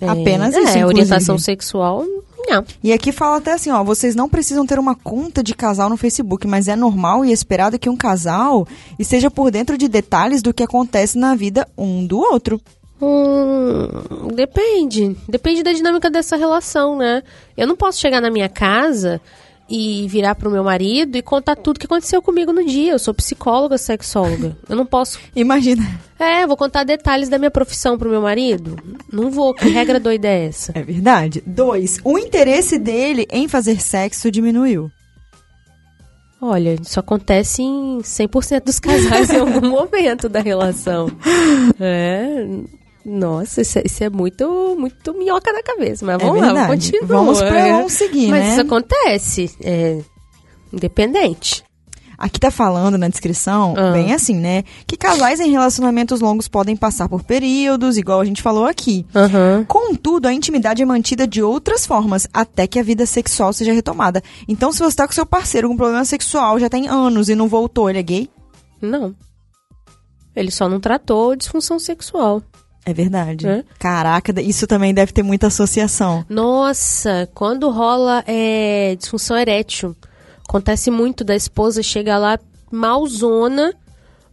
É, 0.00 0.08
Apenas 0.08 0.54
isso, 0.54 0.76
É, 0.76 0.84
orientação 0.84 1.38
sexual, 1.38 2.04
não. 2.48 2.64
E 2.82 2.92
aqui 2.92 3.12
fala 3.12 3.38
até 3.38 3.52
assim, 3.52 3.70
ó, 3.70 3.82
vocês 3.82 4.14
não 4.14 4.28
precisam 4.28 4.66
ter 4.66 4.78
uma 4.78 4.94
conta 4.94 5.42
de 5.42 5.54
casal 5.54 5.88
no 5.88 5.96
Facebook, 5.96 6.46
mas 6.46 6.68
é 6.68 6.76
normal 6.76 7.24
e 7.24 7.32
esperado 7.32 7.78
que 7.78 7.88
um 7.88 7.96
casal 7.96 8.66
esteja 8.98 9.30
por 9.30 9.50
dentro 9.50 9.76
de 9.78 9.88
detalhes 9.88 10.42
do 10.42 10.54
que 10.54 10.62
acontece 10.62 11.18
na 11.18 11.34
vida 11.34 11.66
um 11.76 12.06
do 12.06 12.18
outro. 12.18 12.60
Hum, 13.00 14.28
depende. 14.34 15.16
Depende 15.28 15.62
da 15.62 15.72
dinâmica 15.72 16.10
dessa 16.10 16.36
relação, 16.36 16.96
né? 16.96 17.22
Eu 17.56 17.66
não 17.66 17.76
posso 17.76 18.00
chegar 18.00 18.20
na 18.20 18.30
minha 18.30 18.48
casa 18.48 19.20
e 19.68 20.06
virar 20.08 20.34
pro 20.34 20.50
meu 20.50 20.62
marido 20.62 21.16
e 21.16 21.22
contar 21.22 21.56
tudo 21.56 21.78
que 21.78 21.86
aconteceu 21.86 22.20
comigo 22.20 22.52
no 22.52 22.64
dia. 22.64 22.92
Eu 22.92 22.98
sou 22.98 23.14
psicóloga, 23.14 23.78
sexóloga. 23.78 24.56
Eu 24.68 24.76
não 24.76 24.86
posso. 24.86 25.18
Imagina. 25.34 25.82
É, 26.18 26.46
vou 26.46 26.56
contar 26.56 26.84
detalhes 26.84 27.28
da 27.28 27.38
minha 27.38 27.50
profissão 27.50 27.98
pro 27.98 28.10
meu 28.10 28.20
marido? 28.20 28.76
Não 29.12 29.30
vou, 29.30 29.54
que 29.54 29.68
regra 29.68 29.98
doida 29.98 30.28
é 30.28 30.46
essa? 30.46 30.72
É 30.74 30.82
verdade. 30.82 31.42
Dois, 31.46 31.98
o 32.04 32.18
interesse 32.18 32.78
dele 32.78 33.26
em 33.30 33.48
fazer 33.48 33.80
sexo 33.80 34.30
diminuiu. 34.30 34.90
Olha, 36.40 36.76
isso 36.80 37.00
acontece 37.00 37.62
em 37.62 38.00
100% 38.00 38.64
dos 38.64 38.78
casais 38.78 39.30
em 39.30 39.38
algum 39.38 39.64
momento 39.70 40.28
da 40.28 40.40
relação. 40.40 41.08
É. 41.80 42.46
Nossa, 43.04 43.60
isso 43.62 43.78
é, 43.78 43.82
isso 43.84 44.02
é 44.04 44.08
muito, 44.10 44.76
muito 44.78 45.12
minhoca 45.14 45.52
na 45.52 45.62
cabeça. 45.62 46.04
Mas 46.06 46.16
É 46.20 46.24
vamos 46.24 46.40
lá, 46.40 46.52
verdade. 46.52 46.92
vamos 47.02 47.38
pra- 47.42 47.58
é. 47.60 47.72
vamos 47.72 47.92
seguir, 47.92 48.28
Mas 48.30 48.42
né? 48.44 48.50
isso 48.52 48.60
acontece. 48.62 49.50
É 49.62 50.00
independente. 50.72 51.62
Aqui 52.16 52.38
tá 52.38 52.50
falando 52.50 52.96
na 52.96 53.08
descrição, 53.08 53.74
Ah. 53.76 53.90
bem 53.90 54.12
assim, 54.14 54.34
né? 54.36 54.62
Que 54.86 54.96
casais 54.96 55.40
em 55.40 55.50
relacionamentos 55.50 56.20
longos 56.20 56.46
podem 56.46 56.76
passar 56.76 57.08
por 57.08 57.24
períodos, 57.24 57.96
igual 57.98 58.20
a 58.20 58.24
gente 58.24 58.40
falou 58.40 58.64
aqui. 58.66 59.04
Aham. 59.14 59.64
Contudo, 59.66 60.26
a 60.26 60.32
intimidade 60.32 60.80
é 60.80 60.86
mantida 60.86 61.26
de 61.26 61.42
outras 61.42 61.84
formas, 61.84 62.26
até 62.32 62.66
que 62.68 62.78
a 62.78 62.82
vida 62.84 63.04
sexual 63.04 63.52
seja 63.52 63.72
retomada. 63.72 64.22
Então, 64.48 64.72
se 64.72 64.78
você 64.78 64.96
tá 64.96 65.06
com 65.08 65.12
seu 65.12 65.26
parceiro 65.26 65.68
com 65.68 65.76
problema 65.76 66.04
sexual 66.04 66.58
já 66.58 66.70
tem 66.70 66.86
anos 66.88 67.28
e 67.28 67.34
não 67.34 67.48
voltou, 67.48 67.90
ele 67.90 67.98
é 67.98 68.02
gay? 68.02 68.30
Não. 68.80 69.14
Ele 70.36 70.50
só 70.52 70.68
não 70.68 70.78
tratou 70.80 71.34
disfunção 71.36 71.78
sexual. 71.80 72.42
É 72.86 72.92
verdade. 72.92 73.46
É. 73.46 73.64
Caraca, 73.78 74.40
isso 74.42 74.66
também 74.66 74.92
deve 74.92 75.12
ter 75.12 75.22
muita 75.22 75.46
associação. 75.46 76.24
Nossa, 76.28 77.28
quando 77.34 77.70
rola 77.70 78.22
é, 78.26 78.94
disfunção 78.98 79.36
erétil, 79.38 79.96
acontece 80.48 80.90
muito 80.90 81.24
da 81.24 81.34
esposa 81.34 81.82
chegar 81.82 82.18
lá 82.18 82.38
malzona, 82.70 83.72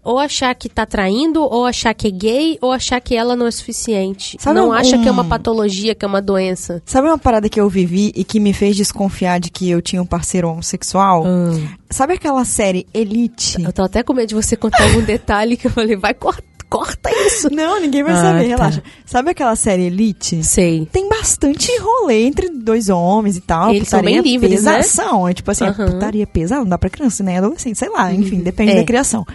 ou 0.03 0.17
achar 0.17 0.53
que 0.55 0.67
tá 0.67 0.84
traindo, 0.84 1.43
ou 1.43 1.63
achar 1.63 1.93
que 1.93 2.08
é 2.08 2.10
gay, 2.12 2.58
ou 2.60 2.72
achar 2.72 3.00
que 3.00 3.15
ela 3.15 3.36
não 3.36 3.46
é 3.46 3.51
suficiente. 3.51 4.36
Sabe 4.39 4.60
não 4.60 4.70
um- 4.70 4.74
acha 4.74 4.98
que 4.98 5.08
é 5.08 5.12
uma 5.12 5.22
um- 5.22 5.29
patologia, 5.29 5.93
que 5.93 6.03
é 6.03 6.08
uma 6.08 6.20
doença. 6.22 6.81
Sabe 6.88 7.08
uma 7.08 7.20
parada 7.20 7.48
que 7.48 7.60
eu 7.62 7.70
vivi 7.70 8.12
e 8.15 8.24
que 8.24 8.39
me 8.39 8.51
fez 8.51 8.75
desconfiar 8.75 9.39
de 9.39 9.51
que 9.51 9.70
eu 9.70 9.79
tinha 9.79 10.01
um 10.01 10.05
parceiro 10.05 10.50
homossexual? 10.50 11.24
Sabe 11.89 12.13
aquela 12.13 12.43
série 12.46 12.88
Elite? 12.96 13.62
Eu 13.63 13.72
tô 13.72 13.84
até 13.84 14.01
com 14.01 14.12
medo 14.13 14.29
de 14.29 14.36
você 14.36 14.55
contar 14.55 14.84
algum 14.86 15.01
detalhe 15.05 15.55
que 15.55 15.67
eu 15.67 15.72
falei, 15.72 15.96
vai, 15.96 16.15
corta, 16.15 16.43
corta 16.72 17.12
isso. 17.28 17.54
Não, 17.54 17.80
ninguém 17.82 18.01
vai 18.01 18.13
Ah, 18.13 18.22
saber, 18.22 18.42
tá. 18.44 18.48
relaxa. 18.48 18.84
Sabe 19.06 19.30
aquela 19.32 19.56
série 19.58 19.84
Elite? 19.84 20.42
Sei. 20.44 20.88
Tem 20.92 21.08
bastante 21.10 21.70
rolê 21.80 22.24
entre 22.24 22.50
dois 22.50 22.88
homens 22.90 23.36
e 23.38 23.42
tal. 23.42 23.72
Eles 23.74 23.90
são 23.90 24.01
bem 24.01 24.20
livres, 24.22 24.63
né? 24.63 24.78
pesação. 24.78 25.28
É 25.28 25.34
tipo 25.34 25.51
assim, 25.51 25.66
a 25.66 25.74
putaria 25.74 26.25
pesada, 26.25 26.62
não 26.62 26.70
dá 26.70 26.78
pra 26.78 26.90
criança, 26.90 27.22
nem 27.24 27.38
adolescente, 27.38 27.78
sei 27.78 27.90
lá, 27.90 28.12
enfim, 28.13 28.40
depende 28.40 28.72
É. 28.72 28.75
da 28.75 28.84
criação. 28.86 29.25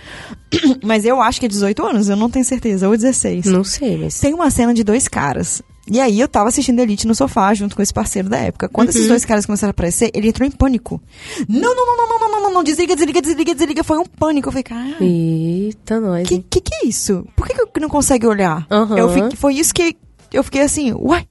Mas 0.82 1.04
eu 1.04 1.20
acho 1.20 1.38
que 1.38 1.46
é 1.46 1.48
18 1.48 1.84
anos, 1.84 2.08
eu 2.08 2.16
não 2.16 2.30
tenho 2.30 2.44
certeza, 2.44 2.88
ou 2.88 2.96
16. 2.96 3.44
Não 3.46 3.62
sei, 3.62 3.96
mas... 3.98 4.18
Tem 4.18 4.32
uma 4.32 4.50
cena 4.50 4.72
de 4.72 4.82
dois 4.82 5.06
caras. 5.06 5.60
E 5.88 6.00
aí 6.00 6.18
eu 6.18 6.26
tava 6.26 6.48
assistindo 6.48 6.80
Elite 6.80 7.06
no 7.06 7.14
sofá 7.14 7.54
junto 7.54 7.76
com 7.76 7.82
esse 7.82 7.94
parceiro 7.94 8.28
da 8.28 8.38
época. 8.38 8.68
Quando 8.68 8.88
Uhum. 8.88 8.94
esses 8.94 9.06
dois 9.08 9.24
caras 9.24 9.46
começaram 9.46 9.70
a 9.70 9.72
aparecer, 9.72 10.10
ele 10.14 10.28
entrou 10.28 10.46
em 10.46 10.50
pânico. 10.50 11.00
Não, 11.48 11.74
não, 11.74 11.86
não, 11.86 11.96
não, 11.96 12.08
não, 12.08 12.18
não, 12.18 12.30
não, 12.30 12.40
não, 12.42 12.54
não, 12.54 12.64
desliga, 12.64 12.96
desliga, 12.96 13.22
desliga, 13.22 13.54
desliga. 13.54 13.84
Foi 13.84 13.96
um 13.98 14.04
pânico. 14.04 14.48
Eu 14.48 14.52
falei, 14.52 14.62
cara, 14.64 14.96
Eita, 15.00 16.00
nós, 16.00 16.26
que, 16.28 16.40
que 16.50 16.60
que 16.60 16.74
é 16.74 16.86
isso? 16.86 17.24
Por 17.36 17.46
que, 17.46 17.66
que 17.66 17.80
não 17.80 17.88
consegue 17.88 18.26
olhar? 18.26 18.66
Aham. 18.70 18.98
Eu 18.98 19.08
fiquei- 19.10 19.36
foi 19.36 19.54
isso 19.54 19.72
que 19.72 19.96
eu 20.32 20.42
fiquei 20.42 20.62
assim, 20.62 20.92
uai. 20.92 21.26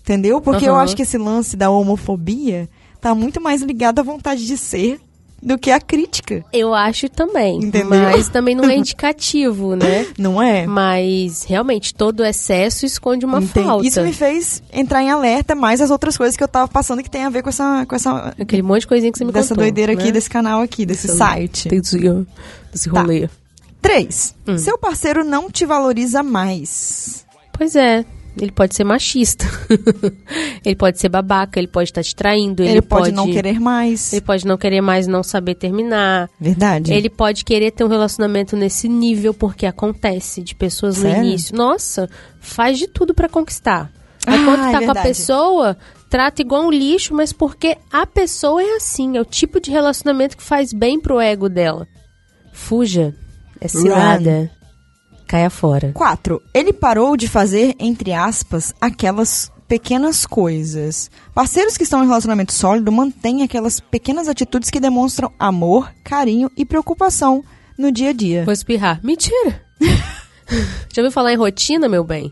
Entendeu? 0.00 0.40
Porque 0.40 0.66
eu 0.68 0.74
Aham. 0.74 0.82
acho 0.82 0.96
que 0.96 1.02
esse 1.02 1.16
lance 1.16 1.56
da 1.56 1.70
homofobia 1.70 2.68
tá 3.00 3.14
muito 3.14 3.40
mais 3.40 3.62
ligado 3.62 4.00
à 4.00 4.02
vontade 4.02 4.44
de 4.44 4.58
ser 4.58 5.00
do 5.42 5.58
que 5.58 5.70
à 5.72 5.80
crítica. 5.80 6.44
Eu 6.52 6.72
acho 6.72 7.08
também. 7.08 7.56
Entendeu? 7.58 7.88
Mas 7.88 8.28
também 8.28 8.54
não 8.54 8.64
é 8.70 8.76
indicativo, 8.76 9.74
né? 9.76 10.06
Não 10.16 10.40
é? 10.40 10.66
Mas 10.66 11.42
realmente 11.44 11.92
todo 11.94 12.24
excesso 12.24 12.86
esconde 12.86 13.24
uma 13.26 13.38
Entendi. 13.42 13.66
falta. 13.66 13.86
Isso 13.86 14.00
me 14.02 14.12
fez 14.12 14.62
entrar 14.72 15.02
em 15.02 15.10
alerta 15.10 15.54
mais 15.54 15.80
as 15.80 15.90
outras 15.90 16.16
coisas 16.16 16.36
que 16.36 16.44
eu 16.44 16.48
tava 16.48 16.68
passando 16.68 17.02
que 17.02 17.10
tem 17.10 17.24
a 17.24 17.28
ver 17.30 17.42
com 17.42 17.48
essa, 17.48 17.84
com 17.86 17.94
essa 17.96 18.34
Aquele 18.40 18.62
monte 18.62 18.82
de 18.82 18.86
coisinha 18.86 19.10
que 19.10 19.18
você 19.18 19.24
me 19.24 19.32
dessa 19.32 19.48
contou. 19.48 19.64
doideira 19.64 19.92
aqui, 19.92 20.04
né? 20.04 20.12
desse 20.12 20.30
canal 20.30 20.60
aqui, 20.62 20.86
desse 20.86 21.06
Desse- 21.08 21.18
site. 21.18 21.68
Desse, 21.68 21.98
desse 22.72 22.88
Tá. 22.90 23.00
rolê. 23.00 23.28
3. 23.80 24.34
Hum. 24.46 24.56
Seu 24.58 24.78
parceiro 24.78 25.24
não 25.24 25.50
te 25.50 25.66
valoriza 25.66 26.22
mais. 26.22 27.26
Pois 27.52 27.74
é. 27.74 28.04
Ele 28.40 28.50
pode 28.50 28.74
ser 28.74 28.84
machista. 28.84 29.44
ele 30.64 30.74
pode 30.74 30.98
ser 30.98 31.08
babaca, 31.08 31.58
ele 31.58 31.68
pode 31.68 31.90
estar 31.90 32.02
te 32.02 32.14
traindo, 32.14 32.62
Ele, 32.62 32.72
ele, 32.72 32.82
pode, 32.82 33.12
não 33.12 33.30
querer 33.30 33.60
mais. 33.60 34.12
Ele 34.12 34.22
pode 34.22 34.46
não 34.46 34.56
querer 34.56 34.80
mais 34.80 35.06
não 35.06 35.22
saber 35.22 35.54
terminar. 35.54 36.30
Verdade. 36.40 36.92
Ele 36.92 37.10
pode 37.10 37.44
querer 37.44 37.70
ter 37.72 37.84
um 37.84 37.88
relacionamento 37.88 38.56
nesse 38.56 38.88
nível, 38.88 39.34
porque 39.34 39.66
acontece 39.66 40.42
de 40.42 40.54
pessoas 40.54 40.96
no 40.96 41.02
Sério? 41.02 41.24
início. 41.24 41.54
Nossa, 41.54 42.08
faz 42.40 42.78
de 42.78 42.86
tudo 42.86 43.12
pra 43.14 43.28
conquistar. 43.28 43.90
Aí 44.26 44.38
Ah, 44.40 44.44
quando 44.44 44.64
é 44.64 44.72
tá 44.72 44.84
com 44.84 44.98
a 44.98 45.02
pessoa, 45.02 45.76
trata 46.08 46.40
igual 46.42 46.66
um 46.66 46.70
lixo, 46.70 47.14
mas 47.14 47.32
porque 47.32 47.76
a 47.92 48.06
pessoa 48.06 48.62
é 48.62 48.76
assim. 48.76 49.16
É 49.16 49.20
o 49.20 49.24
tipo 49.24 49.60
de 49.60 49.70
relacionamento 49.70 50.36
que 50.36 50.42
faz 50.42 50.72
bem 50.72 50.98
pro 50.98 51.20
ego 51.20 51.48
dela. 51.48 51.86
Fuja. 52.52 53.14
É 53.60 53.68
cilada. 53.68 54.50
Caia 55.32 55.48
fora. 55.48 55.92
4. 55.94 56.42
Ele 56.52 56.74
parou 56.74 57.16
de 57.16 57.26
fazer, 57.26 57.74
entre 57.78 58.12
aspas, 58.12 58.74
aquelas 58.78 59.50
pequenas 59.66 60.26
coisas. 60.26 61.10
Parceiros 61.34 61.74
que 61.74 61.84
estão 61.84 62.04
em 62.04 62.06
relacionamento 62.06 62.52
sólido 62.52 62.92
mantêm 62.92 63.42
aquelas 63.42 63.80
pequenas 63.80 64.28
atitudes 64.28 64.68
que 64.68 64.78
demonstram 64.78 65.32
amor, 65.38 65.90
carinho 66.04 66.50
e 66.54 66.66
preocupação 66.66 67.42
no 67.78 67.90
dia 67.90 68.10
a 68.10 68.12
dia. 68.12 68.44
Vou 68.44 68.52
espirrar. 68.52 69.00
Mentira! 69.02 69.64
Já 70.92 71.00
ouviu 71.00 71.10
falar 71.10 71.32
em 71.32 71.38
rotina, 71.38 71.88
meu 71.88 72.04
bem? 72.04 72.30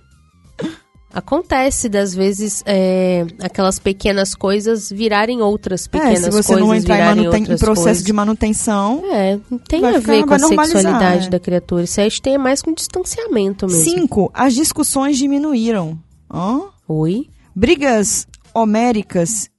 Acontece, 1.12 1.88
das 1.88 2.14
vezes, 2.14 2.62
é, 2.64 3.26
aquelas 3.40 3.78
pequenas 3.78 4.34
coisas 4.34 4.90
virarem 4.90 5.42
outras 5.42 5.86
É, 5.86 5.88
pequenas 5.88 6.18
se 6.24 6.30
você 6.30 6.52
coisas. 6.54 6.60
não 6.60 6.74
entrar 6.74 7.16
em, 7.16 7.26
em 7.26 7.58
processo 7.58 7.82
coisas. 7.82 8.04
de 8.04 8.12
manutenção. 8.12 9.02
É, 9.10 9.38
não 9.50 9.58
tem 9.58 9.84
a 9.84 9.98
ver 9.98 10.24
com 10.24 10.34
a 10.34 10.38
sexualidade 10.38 11.26
é. 11.26 11.30
da 11.30 11.40
criatura. 11.40 11.82
Isso 11.82 12.00
aí 12.00 12.08
tem 12.20 12.38
mais 12.38 12.62
com 12.62 12.72
distanciamento 12.72 13.66
mesmo. 13.66 13.82
5. 13.82 14.30
As 14.32 14.54
discussões 14.54 15.18
diminuíram. 15.18 15.98
Hã? 16.32 16.60
Oi? 16.86 17.26
Brigas 17.54 18.26
homéricas. 18.54 19.50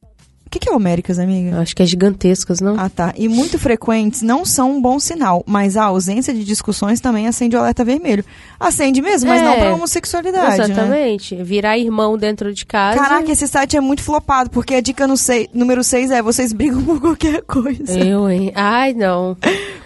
O 0.51 0.53
que, 0.53 0.59
que 0.59 0.69
é 0.69 0.73
homéricas, 0.73 1.17
amiga? 1.17 1.61
Acho 1.61 1.73
que 1.73 1.81
é 1.81 1.85
gigantescas, 1.85 2.59
não? 2.59 2.77
Ah, 2.77 2.89
tá. 2.89 3.13
E 3.17 3.29
muito 3.29 3.57
frequentes 3.57 4.21
não 4.21 4.43
são 4.43 4.73
um 4.73 4.81
bom 4.81 4.99
sinal, 4.99 5.45
mas 5.47 5.77
a 5.77 5.85
ausência 5.85 6.33
de 6.33 6.43
discussões 6.43 6.99
também 6.99 7.25
acende 7.25 7.55
o 7.55 7.59
alerta 7.59 7.85
vermelho. 7.85 8.25
Acende 8.59 9.01
mesmo, 9.01 9.29
mas 9.29 9.41
É, 9.41 9.45
não 9.45 9.57
pra 9.57 9.73
homossexualidade, 9.73 10.57
né? 10.57 10.65
Exatamente. 10.65 11.35
Virar 11.41 11.77
irmão 11.77 12.17
dentro 12.17 12.53
de 12.53 12.65
casa. 12.65 12.99
Caraca, 12.99 13.31
esse 13.31 13.47
site 13.47 13.77
é 13.77 13.79
muito 13.79 14.03
flopado, 14.03 14.49
porque 14.49 14.75
a 14.75 14.81
dica 14.81 15.07
sei- 15.15 15.49
número 15.53 15.85
6 15.85 16.11
é 16.11 16.21
vocês 16.21 16.51
brigam 16.51 16.83
por 16.83 16.99
qualquer 16.99 17.43
coisa. 17.43 17.97
Eu, 17.97 18.29
hein? 18.29 18.51
Ai, 18.53 18.93
não. 18.93 19.37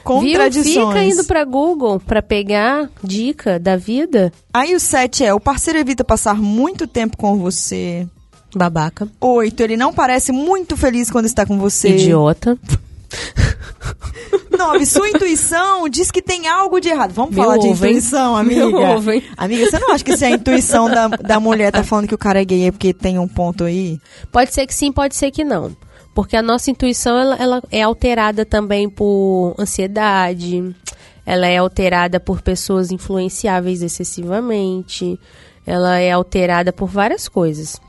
Contradições. 0.04 0.74
Viu? 0.76 0.88
Fica 0.88 1.04
indo 1.04 1.24
pra 1.26 1.44
Google 1.46 2.00
pra 2.00 2.24
pegar 2.24 2.90
dica 3.04 3.60
da 3.60 3.78
vida. 3.78 4.34
Aí 4.52 4.74
o 4.74 4.80
7 4.80 5.24
é, 5.24 5.32
o 5.32 5.40
parceiro 5.40 5.78
evita 5.78 6.04
passar 6.04 6.36
muito 6.36 6.88
tempo 6.88 7.18
com 7.18 7.38
você. 7.38 8.08
Babaca. 8.58 9.08
8, 9.20 9.62
ele 9.62 9.78
não 9.78 9.94
parece 9.94 10.32
muito 10.32 10.76
feliz 10.76 11.12
quando 11.12 11.26
está 11.26 11.46
com 11.46 11.58
você. 11.58 11.90
Idiota. 11.90 12.58
9, 14.58 14.86
sua 14.86 15.10
intuição 15.10 15.88
diz 15.90 16.10
que 16.10 16.22
tem 16.22 16.48
algo 16.48 16.80
de 16.80 16.90
errado. 16.90 17.14
Vamos 17.14 17.36
Meu 17.36 17.44
falar 17.44 17.58
de 17.58 17.68
ovo, 17.68 17.86
intuição, 17.86 18.36
amiga. 18.36 18.68
Ovo? 18.68 19.12
Amiga, 19.38 19.70
você 19.70 19.80
não 19.80 19.92
acha 19.92 20.04
que 20.04 20.18
se 20.18 20.26
a 20.26 20.30
intuição 20.30 20.90
da, 20.90 21.08
da 21.08 21.40
mulher 21.40 21.72
tá 21.72 21.84
falando 21.84 22.08
que 22.08 22.16
o 22.16 22.18
cara 22.18 22.42
é 22.42 22.46
gay 22.46 22.68
é 22.68 22.72
porque 22.72 22.94
tem 22.94 23.20
um 23.20 23.28
ponto 23.28 23.64
aí? 23.64 24.00
Pode 24.32 24.54
ser 24.54 24.66
que 24.66 24.74
sim, 24.74 24.92
pode 24.92 25.16
ser 25.16 25.32
que 25.32 25.44
não. 25.44 25.76
Porque 26.14 26.38
a 26.38 26.42
nossa 26.42 26.72
intuição 26.72 27.18
ela, 27.18 27.36
ela 27.36 27.62
é 27.70 27.82
alterada 27.82 28.46
também 28.46 28.90
por 28.90 29.54
ansiedade, 29.60 30.74
ela 31.26 31.48
é 31.48 31.58
alterada 31.58 32.20
por 32.20 32.42
pessoas 32.42 32.92
influenciáveis 32.92 33.82
excessivamente, 33.82 35.20
ela 35.66 36.00
é 36.00 36.12
alterada 36.12 36.72
por 36.72 36.88
várias 36.88 37.28
coisas. 37.28 37.82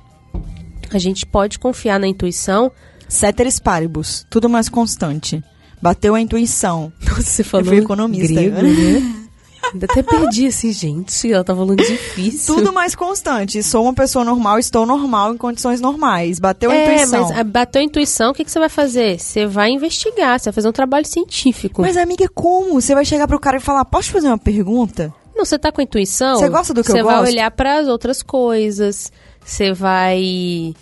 A 0.93 0.99
gente 0.99 1.27
pode 1.27 1.59
confiar 1.59 1.99
na 2.01 2.07
intuição. 2.07 2.71
Ceteris 3.09 3.59
paribus, 3.61 4.27
tudo 4.29 4.49
mais 4.49 4.69
constante. 4.69 5.43
Bateu 5.81 6.15
a 6.15 6.21
intuição. 6.21 6.93
Nossa, 7.07 7.23
você 7.23 7.45
falou 7.45 7.67
fui 7.67 7.79
economista, 7.79 8.35
grego, 8.35 8.63
né? 8.63 9.23
Ainda 9.73 9.87
até 9.91 10.01
perdi 10.01 10.47
assim, 10.47 10.73
gente. 10.73 11.31
Ela 11.33 11.43
tá 11.43 11.55
falando 11.55 11.77
difícil. 11.77 12.55
Tudo 12.55 12.73
mais 12.73 12.95
constante. 12.95 13.61
Sou 13.65 13.83
uma 13.83 13.93
pessoa 13.95 14.25
normal, 14.25 14.61
estou 14.61 14.87
normal 14.87 15.35
em 15.35 15.37
condições 15.37 15.81
normais. 15.81 16.39
Bateu 16.39 16.71
a 16.71 16.75
é, 16.75 16.95
intuição. 16.95 17.23
mas 17.29 17.39
a- 17.39 17.43
bateu 17.43 17.81
a 17.81 17.85
intuição, 17.85 18.31
o 18.31 18.35
que, 18.35 18.45
que 18.45 18.51
você 18.51 18.61
vai 18.61 18.69
fazer? 18.69 19.19
Você 19.19 19.45
vai 19.45 19.71
investigar, 19.71 20.39
você 20.39 20.45
vai 20.47 20.53
fazer 20.53 20.69
um 20.69 20.73
trabalho 20.73 21.05
científico. 21.05 21.83
Mas, 21.83 21.97
amiga, 21.97 22.29
como? 22.33 22.81
Você 22.81 22.95
vai 22.95 23.05
chegar 23.05 23.27
pro 23.27 23.41
cara 23.41 23.57
e 23.57 23.61
falar, 23.61 23.85
posso 23.85 24.05
te 24.09 24.13
fazer 24.13 24.29
uma 24.29 24.39
pergunta? 24.39 25.13
Não, 25.35 25.45
você 25.45 25.59
tá 25.59 25.73
com 25.73 25.83
intuição. 25.83 26.37
Você 26.39 26.49
gosta 26.49 26.73
do 26.73 26.83
que 26.85 26.91
eu 26.93 26.97
Você 26.97 27.03
vai 27.03 27.17
gosto? 27.19 27.33
olhar 27.33 27.51
para 27.51 27.79
as 27.81 27.89
outras 27.89 28.23
coisas. 28.23 29.13
Você 29.47 29.73
vai 29.73 30.75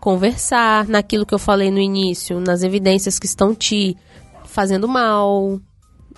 conversar 0.00 0.86
naquilo 0.86 1.24
que 1.26 1.34
eu 1.34 1.38
falei 1.38 1.70
no 1.70 1.78
início, 1.78 2.38
nas 2.38 2.62
evidências 2.62 3.18
que 3.18 3.24
estão 3.26 3.54
te 3.54 3.96
fazendo 4.44 4.86
mal. 4.86 5.58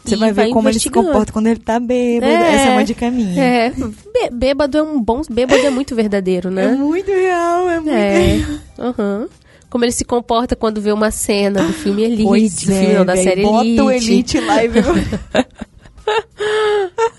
Você 0.04 0.16
vai 0.16 0.32
ver 0.32 0.50
como 0.50 0.68
ele 0.68 0.80
se 0.80 0.90
comporta 0.90 1.32
quando 1.32 1.47
ele 1.47 1.61
tá 1.61 1.78
bêbado. 1.78 2.32
É. 2.32 2.54
Essa 2.54 2.68
é 2.68 2.71
uma 2.73 2.85
dica 2.85 3.09
minha. 3.11 3.40
É, 3.40 3.71
bê- 3.71 4.30
bêbado 4.32 4.76
é 4.78 4.82
um 4.82 5.00
bom, 5.00 5.23
bêbado 5.30 5.64
é 5.64 5.71
muito 5.71 5.94
verdadeiro, 5.94 6.49
É 6.49 6.52
né? 6.52 6.68
muito 6.73 7.09
real, 7.11 7.71
é 7.71 7.76
muito 7.78 7.94
É. 7.94 8.40
Aham. 8.80 9.28
Como 9.71 9.85
ele 9.85 9.92
se 9.92 10.04
comporta 10.04 10.54
quando 10.56 10.80
vê 10.82 10.92
uma 10.92 11.11
cena 11.12 11.62
do 11.62 11.73
filme 11.73 12.02
Elite, 12.02 12.25
Pois 12.25 12.54
do 12.56 12.61
filme 12.73 12.94
não, 12.94 13.04
da 13.06 13.16
série 13.16 13.42
bota 13.42 13.64
Elite. 13.64 13.80
o 13.80 13.90
Elite 13.90 14.40
lá 14.40 14.64
e 14.64 14.68
vê... 14.68 14.80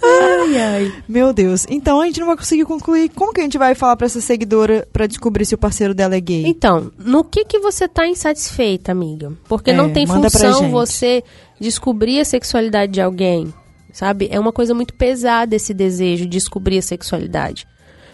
Ai, 0.04 0.58
ai. 0.58 0.94
Meu 1.08 1.34
Deus. 1.34 1.66
Então 1.70 2.02
a 2.02 2.06
gente 2.06 2.20
não 2.20 2.28
vai 2.28 2.38
conseguir 2.38 2.66
concluir. 2.66 3.10
Como 3.10 3.34
que 3.34 3.40
a 3.42 3.44
gente 3.44 3.58
vai 3.58 3.76
falar 3.76 3.96
pra 3.96 4.06
essa 4.06 4.22
seguidora 4.22 4.88
pra 4.92 5.08
descobrir 5.08 5.46
se 5.46 5.56
o 5.56 5.58
parceiro 5.58 5.94
dela 5.94 6.16
é 6.16 6.20
gay? 6.20 6.44
Então, 6.46 6.92
no 6.98 7.24
que 7.24 7.46
que 7.46 7.60
você 7.60 7.88
tá 7.88 8.08
insatisfeita, 8.08 8.92
amiga? 8.92 9.32
Porque 9.48 9.72
É, 9.72 9.74
não 9.74 9.92
tem 9.92 10.06
função 10.06 10.70
você 10.70 11.24
descobrir 11.60 12.20
a 12.20 12.26
sexualidade 12.26 12.92
de 12.92 13.02
alguém, 13.02 13.54
sabe? 13.92 14.28
É 14.32 14.40
uma 14.40 14.52
coisa 14.52 14.74
muito 14.74 14.94
pesada 14.94 15.56
esse 15.56 15.74
desejo 15.74 16.24
de 16.24 16.32
descobrir 16.32 16.78
a 16.78 16.82
sexualidade. 16.82 17.68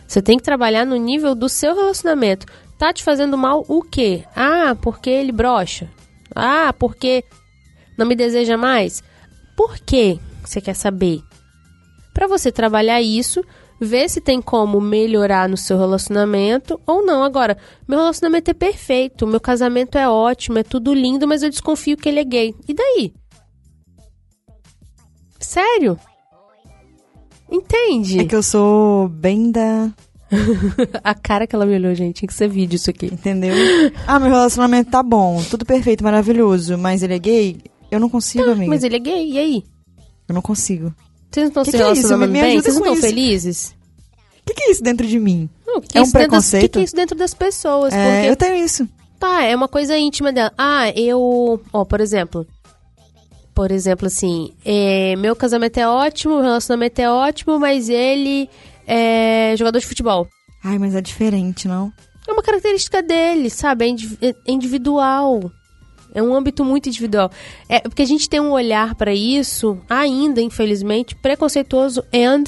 Você 0.08 0.22
tem 0.22 0.38
que 0.38 0.44
trabalhar 0.44 0.86
no 0.86 0.96
nível 0.96 1.36
do 1.36 1.48
seu 1.50 1.76
relacionamento. 1.76 2.46
Tá 2.78 2.94
te 2.94 3.04
fazendo 3.04 3.38
mal 3.38 3.64
o 3.68 3.82
quê? 3.84 4.24
Ah, 4.36 4.76
porque 4.82 5.10
ele 5.10 5.32
brocha. 5.32 5.90
Ah, 6.36 6.74
porque 6.78 7.24
não 7.98 8.06
me 8.06 8.16
deseja 8.16 8.58
mais. 8.58 9.04
Por 9.56 9.78
quê? 9.80 10.18
Você 10.50 10.60
quer 10.60 10.74
saber? 10.74 11.22
Para 12.12 12.26
você 12.26 12.52
trabalhar 12.52 13.00
isso, 13.00 13.44
ver 13.80 14.10
se 14.10 14.20
tem 14.20 14.42
como 14.42 14.82
melhorar 14.82 15.48
no 15.48 15.56
seu 15.56 15.78
relacionamento 15.78 16.82
ou 16.88 17.06
não. 17.06 17.24
Agora, 17.24 17.56
meu 17.88 18.00
relacionamento 18.00 18.50
é 18.50 18.54
perfeito, 18.56 19.28
meu 19.28 19.40
casamento 19.40 19.96
é 19.96 20.10
ótimo, 20.10 20.58
é 20.58 20.64
tudo 20.64 20.92
lindo, 20.92 21.28
mas 21.28 21.44
eu 21.44 21.52
desconfio 21.52 21.96
que 21.96 22.10
ele 22.10 22.20
é 22.20 22.24
gay. 22.24 22.56
E 22.68 22.74
daí? 22.74 23.14
Sério? 25.40 26.00
Entende? 27.52 28.22
É 28.22 28.26
que 28.26 28.36
eu 28.36 28.42
sou 28.42 29.08
bem 29.08 29.52
da. 29.52 29.92
a 31.04 31.14
cara 31.14 31.46
que 31.46 31.56
ela 31.56 31.66
me 31.68 31.76
olhou, 31.76 31.94
gente. 31.94 32.18
Tinha 32.18 32.28
que 32.28 32.34
ser 32.34 32.48
vídeo 32.48 32.76
isso 32.76 32.90
aqui. 32.90 33.06
Entendeu? 33.06 33.54
Ah, 34.08 34.20
meu 34.20 34.30
relacionamento 34.30 34.90
tá 34.90 35.04
bom, 35.04 35.44
tudo 35.44 35.64
perfeito, 35.64 36.04
maravilhoso, 36.04 36.76
mas 36.76 37.04
ele 37.04 37.14
é 37.14 37.20
gay? 37.20 37.58
Eu 37.92 38.00
não 38.00 38.10
consigo, 38.10 38.46
tá, 38.46 38.52
amiga. 38.52 38.70
Mas 38.72 38.84
ele 38.84 38.96
é 38.96 39.00
gay, 39.00 39.32
e 39.32 39.38
aí? 39.38 39.64
Eu 40.30 40.36
não 40.36 40.42
consigo. 40.42 40.94
Vocês 41.30 41.44
não 41.44 41.48
estão 41.48 41.66
se 41.66 41.76
relacionando 41.76 42.38
é 42.38 42.42
bem? 42.42 42.62
Vocês 42.62 42.76
não 42.76 42.86
estão 42.86 42.96
felizes? 42.96 43.76
O 44.42 44.46
que, 44.46 44.54
que, 44.54 44.64
é 44.64 44.72
isso 44.72 44.84
dentro 44.84 45.06
de 45.06 45.20
mim? 45.20 45.50
Não, 45.66 45.82
que 45.82 45.98
é 45.98 46.02
um 46.02 46.10
preconceito? 46.10 46.64
O 46.64 46.68
que, 46.68 46.74
que, 46.74 46.80
é 46.80 46.84
isso 46.84 46.96
dentro 46.96 47.16
das 47.16 47.34
pessoas? 47.34 47.94
É, 47.94 48.16
porque... 48.16 48.30
eu 48.32 48.36
tenho 48.36 48.64
isso. 48.64 48.88
Tá, 49.20 49.44
é 49.44 49.56
uma 49.56 49.68
coisa 49.68 49.98
íntima 49.98 50.32
dela. 50.32 50.52
Ah, 50.58 50.90
eu... 50.96 51.62
Ó, 51.74 51.84
por 51.84 52.00
exemplo... 52.00 52.48
Por 53.54 53.72
exemplo, 53.72 54.08
assim... 54.08 54.54
É, 54.64 55.16
meu 55.18 55.36
casamento 55.36 55.78
é 55.78 55.88
ótimo, 55.88 56.36
meu 56.36 56.44
relacionamento 56.44 57.00
é 57.00 57.12
ótimo, 57.12 57.60
mas 57.60 57.90
ele 57.90 58.50
é 58.88 59.54
jogador 59.58 59.80
de 59.80 59.86
futebol. 59.86 60.28
Ai, 60.64 60.80
mas 60.80 60.96
é 60.96 61.02
diferente, 61.02 61.68
não? 61.68 61.92
É 62.28 62.32
uma 62.32 62.42
característica 62.42 63.04
dele, 63.04 63.50
sabe? 63.50 63.86
É, 64.22 64.30
é 64.30 64.34
individual. 64.48 65.52
É 66.14 66.22
um 66.22 66.36
âmbito 66.36 66.66
muito 66.66 66.90
individual. 66.90 67.32
É 67.68 67.82
porque 67.82 68.02
a 68.02 68.06
gente 68.06 68.30
tem 68.30 68.40
um 68.40 68.52
olhar 68.52 68.96
para 68.96 69.14
isso, 69.14 69.78
ainda, 69.90 70.42
infelizmente, 70.42 71.16
preconceituoso 71.16 72.04
and 72.14 72.46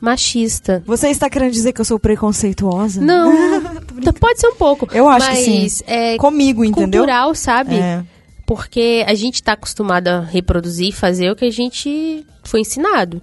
machista. 0.00 0.82
Você 0.86 1.08
está 1.08 1.30
querendo 1.30 1.52
dizer 1.52 1.72
que 1.72 1.80
eu 1.80 1.84
sou 1.84 1.98
preconceituosa? 1.98 3.00
Não. 3.00 3.32
pode 4.20 4.40
ser 4.40 4.48
um 4.48 4.56
pouco. 4.56 4.88
Eu 4.92 5.08
acho 5.08 5.30
que 5.30 5.36
sim. 5.36 5.84
É 5.86 6.16
Comigo, 6.16 6.64
entendeu? 6.64 7.02
Cultural, 7.02 7.34
sabe? 7.34 7.76
É. 7.76 8.04
Porque 8.46 9.04
a 9.06 9.14
gente 9.14 9.36
está 9.36 9.52
acostumado 9.52 10.08
a 10.08 10.20
reproduzir 10.20 10.88
e 10.88 10.92
fazer 10.92 11.30
o 11.30 11.36
que 11.36 11.44
a 11.44 11.50
gente 11.50 12.24
foi 12.44 12.60
ensinado. 12.60 13.20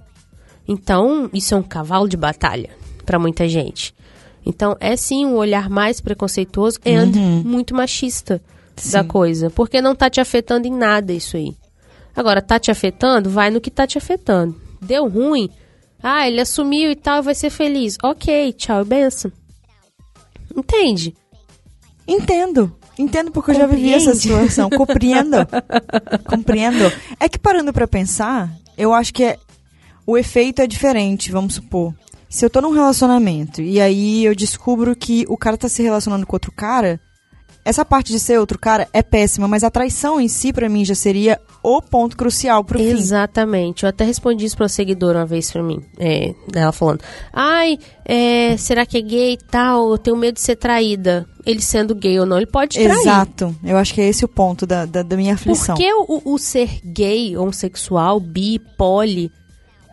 Então, 0.66 1.30
isso 1.32 1.54
é 1.54 1.56
um 1.56 1.62
cavalo 1.62 2.08
de 2.08 2.16
batalha 2.16 2.70
para 3.04 3.18
muita 3.18 3.48
gente. 3.48 3.94
Então, 4.44 4.76
é 4.80 4.96
sim 4.96 5.24
um 5.24 5.36
olhar 5.36 5.70
mais 5.70 6.00
preconceituoso 6.00 6.78
e 6.84 6.96
uhum. 6.96 7.42
muito 7.44 7.74
machista 7.74 8.42
sim. 8.76 8.92
da 8.92 9.04
coisa. 9.04 9.50
Porque 9.50 9.80
não 9.80 9.94
tá 9.94 10.08
te 10.08 10.20
afetando 10.20 10.66
em 10.66 10.72
nada 10.72 11.12
isso 11.12 11.36
aí. 11.36 11.56
Agora, 12.14 12.40
tá 12.40 12.58
te 12.58 12.70
afetando? 12.70 13.28
Vai 13.28 13.50
no 13.50 13.60
que 13.60 13.70
tá 13.70 13.86
te 13.86 13.98
afetando. 13.98 14.60
Deu 14.80 15.08
ruim? 15.08 15.50
Ah, 16.02 16.28
ele 16.28 16.40
assumiu 16.40 16.90
e 16.90 16.96
tal, 16.96 17.22
vai 17.22 17.34
ser 17.34 17.50
feliz. 17.50 17.96
Ok, 18.02 18.52
tchau 18.52 18.82
e 18.82 18.84
benção. 18.84 19.32
Entende? 20.54 21.14
Entendo. 22.06 22.76
Entendo 22.98 23.30
porque 23.32 23.50
eu 23.50 23.54
já 23.56 23.66
vivi 23.66 23.92
essa 23.92 24.14
situação. 24.14 24.70
Compreendo. 24.70 25.38
Compreendo. 26.24 26.92
É 27.18 27.28
que 27.28 27.38
parando 27.38 27.72
para 27.72 27.88
pensar, 27.88 28.52
eu 28.76 28.92
acho 28.92 29.12
que 29.12 29.24
é, 29.24 29.38
o 30.06 30.16
efeito 30.16 30.62
é 30.62 30.66
diferente, 30.66 31.32
vamos 31.32 31.54
supor. 31.54 31.94
Se 32.28 32.44
eu 32.44 32.50
tô 32.50 32.60
num 32.60 32.72
relacionamento 32.72 33.62
e 33.62 33.80
aí 33.80 34.24
eu 34.24 34.34
descubro 34.34 34.94
que 34.94 35.24
o 35.28 35.36
cara 35.36 35.56
tá 35.56 35.68
se 35.68 35.82
relacionando 35.82 36.26
com 36.26 36.36
outro 36.36 36.52
cara, 36.52 37.00
essa 37.64 37.84
parte 37.84 38.12
de 38.12 38.20
ser 38.20 38.38
outro 38.38 38.58
cara 38.58 38.86
é 38.92 39.02
péssima, 39.02 39.48
mas 39.48 39.64
a 39.64 39.70
traição 39.70 40.20
em 40.20 40.28
si, 40.28 40.52
para 40.52 40.68
mim, 40.68 40.84
já 40.84 40.94
seria 40.94 41.40
o 41.62 41.80
ponto 41.80 42.16
crucial 42.16 42.62
pro 42.62 42.78
Exatamente. 42.78 42.96
fim. 42.96 43.02
Exatamente. 43.02 43.82
Eu 43.84 43.88
até 43.88 44.04
respondi 44.04 44.44
isso 44.44 44.56
pra 44.56 44.64
uma 44.64 44.68
seguidora 44.68 45.20
uma 45.20 45.26
vez 45.26 45.50
pra 45.50 45.62
mim. 45.62 45.80
É, 45.98 46.34
ela 46.54 46.72
falando, 46.72 47.00
ai, 47.32 47.78
é, 48.04 48.56
será 48.58 48.84
que 48.84 48.98
é 48.98 49.00
gay 49.00 49.32
e 49.32 49.38
tal? 49.38 49.90
Eu 49.90 49.98
tenho 49.98 50.16
medo 50.16 50.34
de 50.34 50.42
ser 50.42 50.56
traída. 50.56 51.26
Ele 51.46 51.62
sendo 51.62 51.94
gay 51.94 52.18
ou 52.20 52.26
não, 52.26 52.36
ele 52.36 52.46
pode 52.46 52.78
trair. 52.78 53.00
Exato. 53.00 53.54
Eu 53.64 53.76
acho 53.76 53.94
que 53.94 54.00
é 54.00 54.08
esse 54.08 54.24
o 54.24 54.28
ponto 54.28 54.66
da, 54.66 54.84
da, 54.84 55.02
da 55.02 55.16
minha 55.16 55.34
aflição. 55.34 55.74
Por 55.74 55.82
que 55.82 55.92
o, 55.92 56.34
o 56.34 56.38
ser 56.38 56.80
gay, 56.84 57.36
homossexual, 57.36 58.20
bi, 58.20 58.58
poli, 58.76 59.30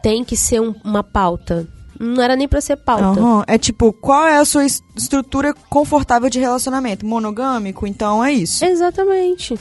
tem 0.04 0.24
que 0.24 0.36
ser 0.36 0.60
um, 0.62 0.76
uma 0.84 1.04
pauta? 1.04 1.68
Não 2.02 2.24
era 2.24 2.36
nem 2.36 2.48
pra 2.48 2.60
ser 2.60 2.78
pauta. 2.78 3.22
Uhum. 3.22 3.44
É 3.46 3.60
tipo, 3.60 3.94
qual 3.94 4.26
é 4.26 4.38
a 4.38 4.46
sua 4.46 4.66
estrutura 4.66 5.54
confortável 5.70 6.32
de 6.32 6.40
relacionamento? 6.40 7.06
Monogâmico? 7.06 7.86
Então 7.86 8.24
é 8.26 8.32
isso. 8.34 8.66
Exatamente. 8.66 9.56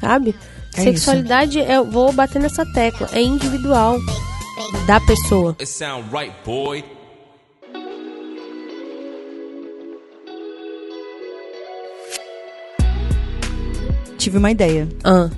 Sabe? 0.00 0.34
É 0.76 0.82
Sexualidade, 0.82 1.60
isso. 1.60 1.70
eu 1.70 1.88
vou 1.88 2.12
bater 2.12 2.42
nessa 2.42 2.66
tecla, 2.72 3.08
é 3.12 3.22
individual 3.22 3.98
da 4.86 5.00
pessoa. 5.00 5.56
Tive 14.18 14.38
uma 14.38 14.50
ideia. 14.50 14.88
Ah 15.04 15.30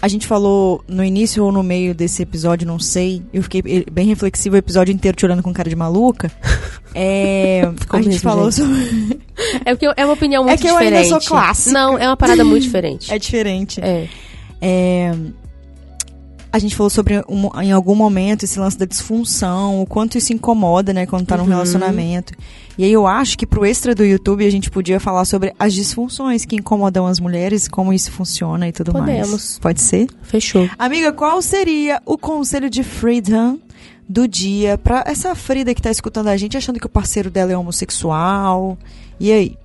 a 0.00 0.08
gente 0.08 0.26
falou 0.26 0.82
no 0.86 1.04
início 1.04 1.44
ou 1.44 1.50
no 1.50 1.62
meio 1.62 1.94
desse 1.94 2.22
episódio, 2.22 2.66
não 2.66 2.78
sei. 2.78 3.22
Eu 3.32 3.42
fiquei 3.42 3.84
bem 3.90 4.06
reflexivo 4.06 4.54
o 4.54 4.58
episódio 4.58 4.92
inteiro 4.94 5.16
te 5.16 5.24
olhando 5.24 5.42
com 5.42 5.52
cara 5.52 5.68
de 5.68 5.76
maluca. 5.76 6.30
É, 6.94 7.70
a 7.90 8.00
gente 8.00 8.18
falou 8.18 8.50
gente. 8.50 8.66
sobre. 8.66 9.20
É 9.64 9.74
porque 9.74 9.86
é 9.94 10.04
uma 10.04 10.14
opinião 10.14 10.42
muito 10.42 10.56
diferente. 10.56 10.76
É 10.76 10.78
que 10.78 10.84
diferente. 10.84 10.92
eu 10.94 11.14
ainda 11.14 11.20
sou 11.20 11.28
clássica. 11.28 11.70
Não, 11.70 11.98
é 11.98 12.08
uma 12.08 12.16
parada 12.16 12.42
muito 12.42 12.62
diferente. 12.62 13.12
é 13.12 13.18
diferente. 13.18 13.80
É. 13.80 14.08
é 14.60 15.14
a 16.50 16.58
gente 16.58 16.74
falou 16.74 16.90
sobre 16.90 17.22
um, 17.28 17.48
em 17.60 17.72
algum 17.72 17.94
momento 17.94 18.44
esse 18.44 18.58
lance 18.58 18.78
da 18.78 18.86
disfunção, 18.86 19.82
o 19.82 19.86
quanto 19.86 20.16
isso 20.16 20.32
incomoda, 20.32 20.92
né, 20.92 21.06
quando 21.06 21.26
tá 21.26 21.36
uhum. 21.36 21.44
num 21.44 21.48
relacionamento. 21.48 22.32
E 22.76 22.84
aí 22.84 22.92
eu 22.92 23.06
acho 23.06 23.36
que 23.36 23.46
pro 23.46 23.66
extra 23.66 23.94
do 23.94 24.04
YouTube 24.04 24.46
a 24.46 24.50
gente 24.50 24.70
podia 24.70 25.00
falar 25.00 25.24
sobre 25.24 25.52
as 25.58 25.74
disfunções 25.74 26.44
que 26.44 26.56
incomodam 26.56 27.06
as 27.06 27.18
mulheres, 27.18 27.68
como 27.68 27.92
isso 27.92 28.10
funciona 28.10 28.68
e 28.68 28.72
tudo 28.72 28.92
Podemos. 28.92 29.30
mais. 29.30 29.58
Pode 29.58 29.80
ser? 29.80 30.06
Fechou. 30.22 30.68
Amiga, 30.78 31.12
qual 31.12 31.42
seria 31.42 32.00
o 32.06 32.16
conselho 32.16 32.70
de 32.70 32.82
freedom 32.82 33.58
do 34.08 34.26
dia 34.26 34.78
para 34.78 35.04
essa 35.06 35.34
Frida 35.34 35.74
que 35.74 35.82
tá 35.82 35.90
escutando 35.90 36.28
a 36.28 36.36
gente 36.36 36.56
achando 36.56 36.80
que 36.80 36.86
o 36.86 36.88
parceiro 36.88 37.30
dela 37.30 37.52
é 37.52 37.56
homossexual? 37.56 38.78
E 39.20 39.32
aí? 39.32 39.56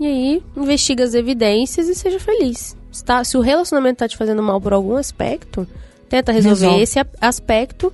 E 0.00 0.06
aí, 0.06 0.42
investiga 0.56 1.04
as 1.04 1.14
evidências 1.14 1.88
e 1.88 1.94
seja 1.94 2.18
feliz. 2.18 2.76
Tá, 3.04 3.22
se 3.24 3.36
o 3.36 3.40
relacionamento 3.40 3.98
tá 3.98 4.08
te 4.08 4.16
fazendo 4.16 4.42
mal 4.42 4.60
por 4.60 4.72
algum 4.72 4.96
aspecto, 4.96 5.66
tenta 6.12 6.30
resolver 6.30 6.66
Resolve. 6.66 6.82
esse 6.82 7.00
aspecto 7.18 7.90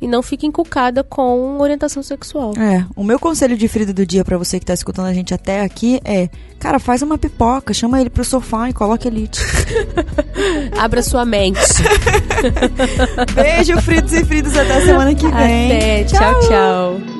e 0.00 0.08
não 0.08 0.22
fique 0.22 0.44
encucada 0.44 1.04
com 1.04 1.60
orientação 1.60 2.02
sexual. 2.02 2.52
É, 2.56 2.84
o 2.96 3.04
meu 3.04 3.18
conselho 3.18 3.56
de 3.56 3.68
Frida 3.68 3.92
do 3.92 4.04
dia 4.04 4.24
para 4.24 4.36
você 4.36 4.58
que 4.58 4.66
tá 4.66 4.74
escutando 4.74 5.06
a 5.06 5.14
gente 5.14 5.32
até 5.32 5.60
aqui 5.60 6.00
é, 6.04 6.28
cara, 6.58 6.80
faz 6.80 7.02
uma 7.02 7.16
pipoca, 7.16 7.72
chama 7.72 8.00
ele 8.00 8.10
pro 8.10 8.24
sofá 8.24 8.68
e 8.68 8.72
coloca 8.72 9.06
elite. 9.06 9.40
Abra 10.76 11.00
sua 11.00 11.24
mente. 11.24 11.60
Beijo, 13.34 13.80
Fridos 13.82 14.12
e 14.14 14.24
Fridos, 14.24 14.56
até 14.56 14.80
semana 14.80 15.14
que 15.14 15.28
vem. 15.28 15.76
Até, 15.76 16.04
tchau. 16.04 16.18
tchau. 16.18 16.48
tchau. 16.48 17.19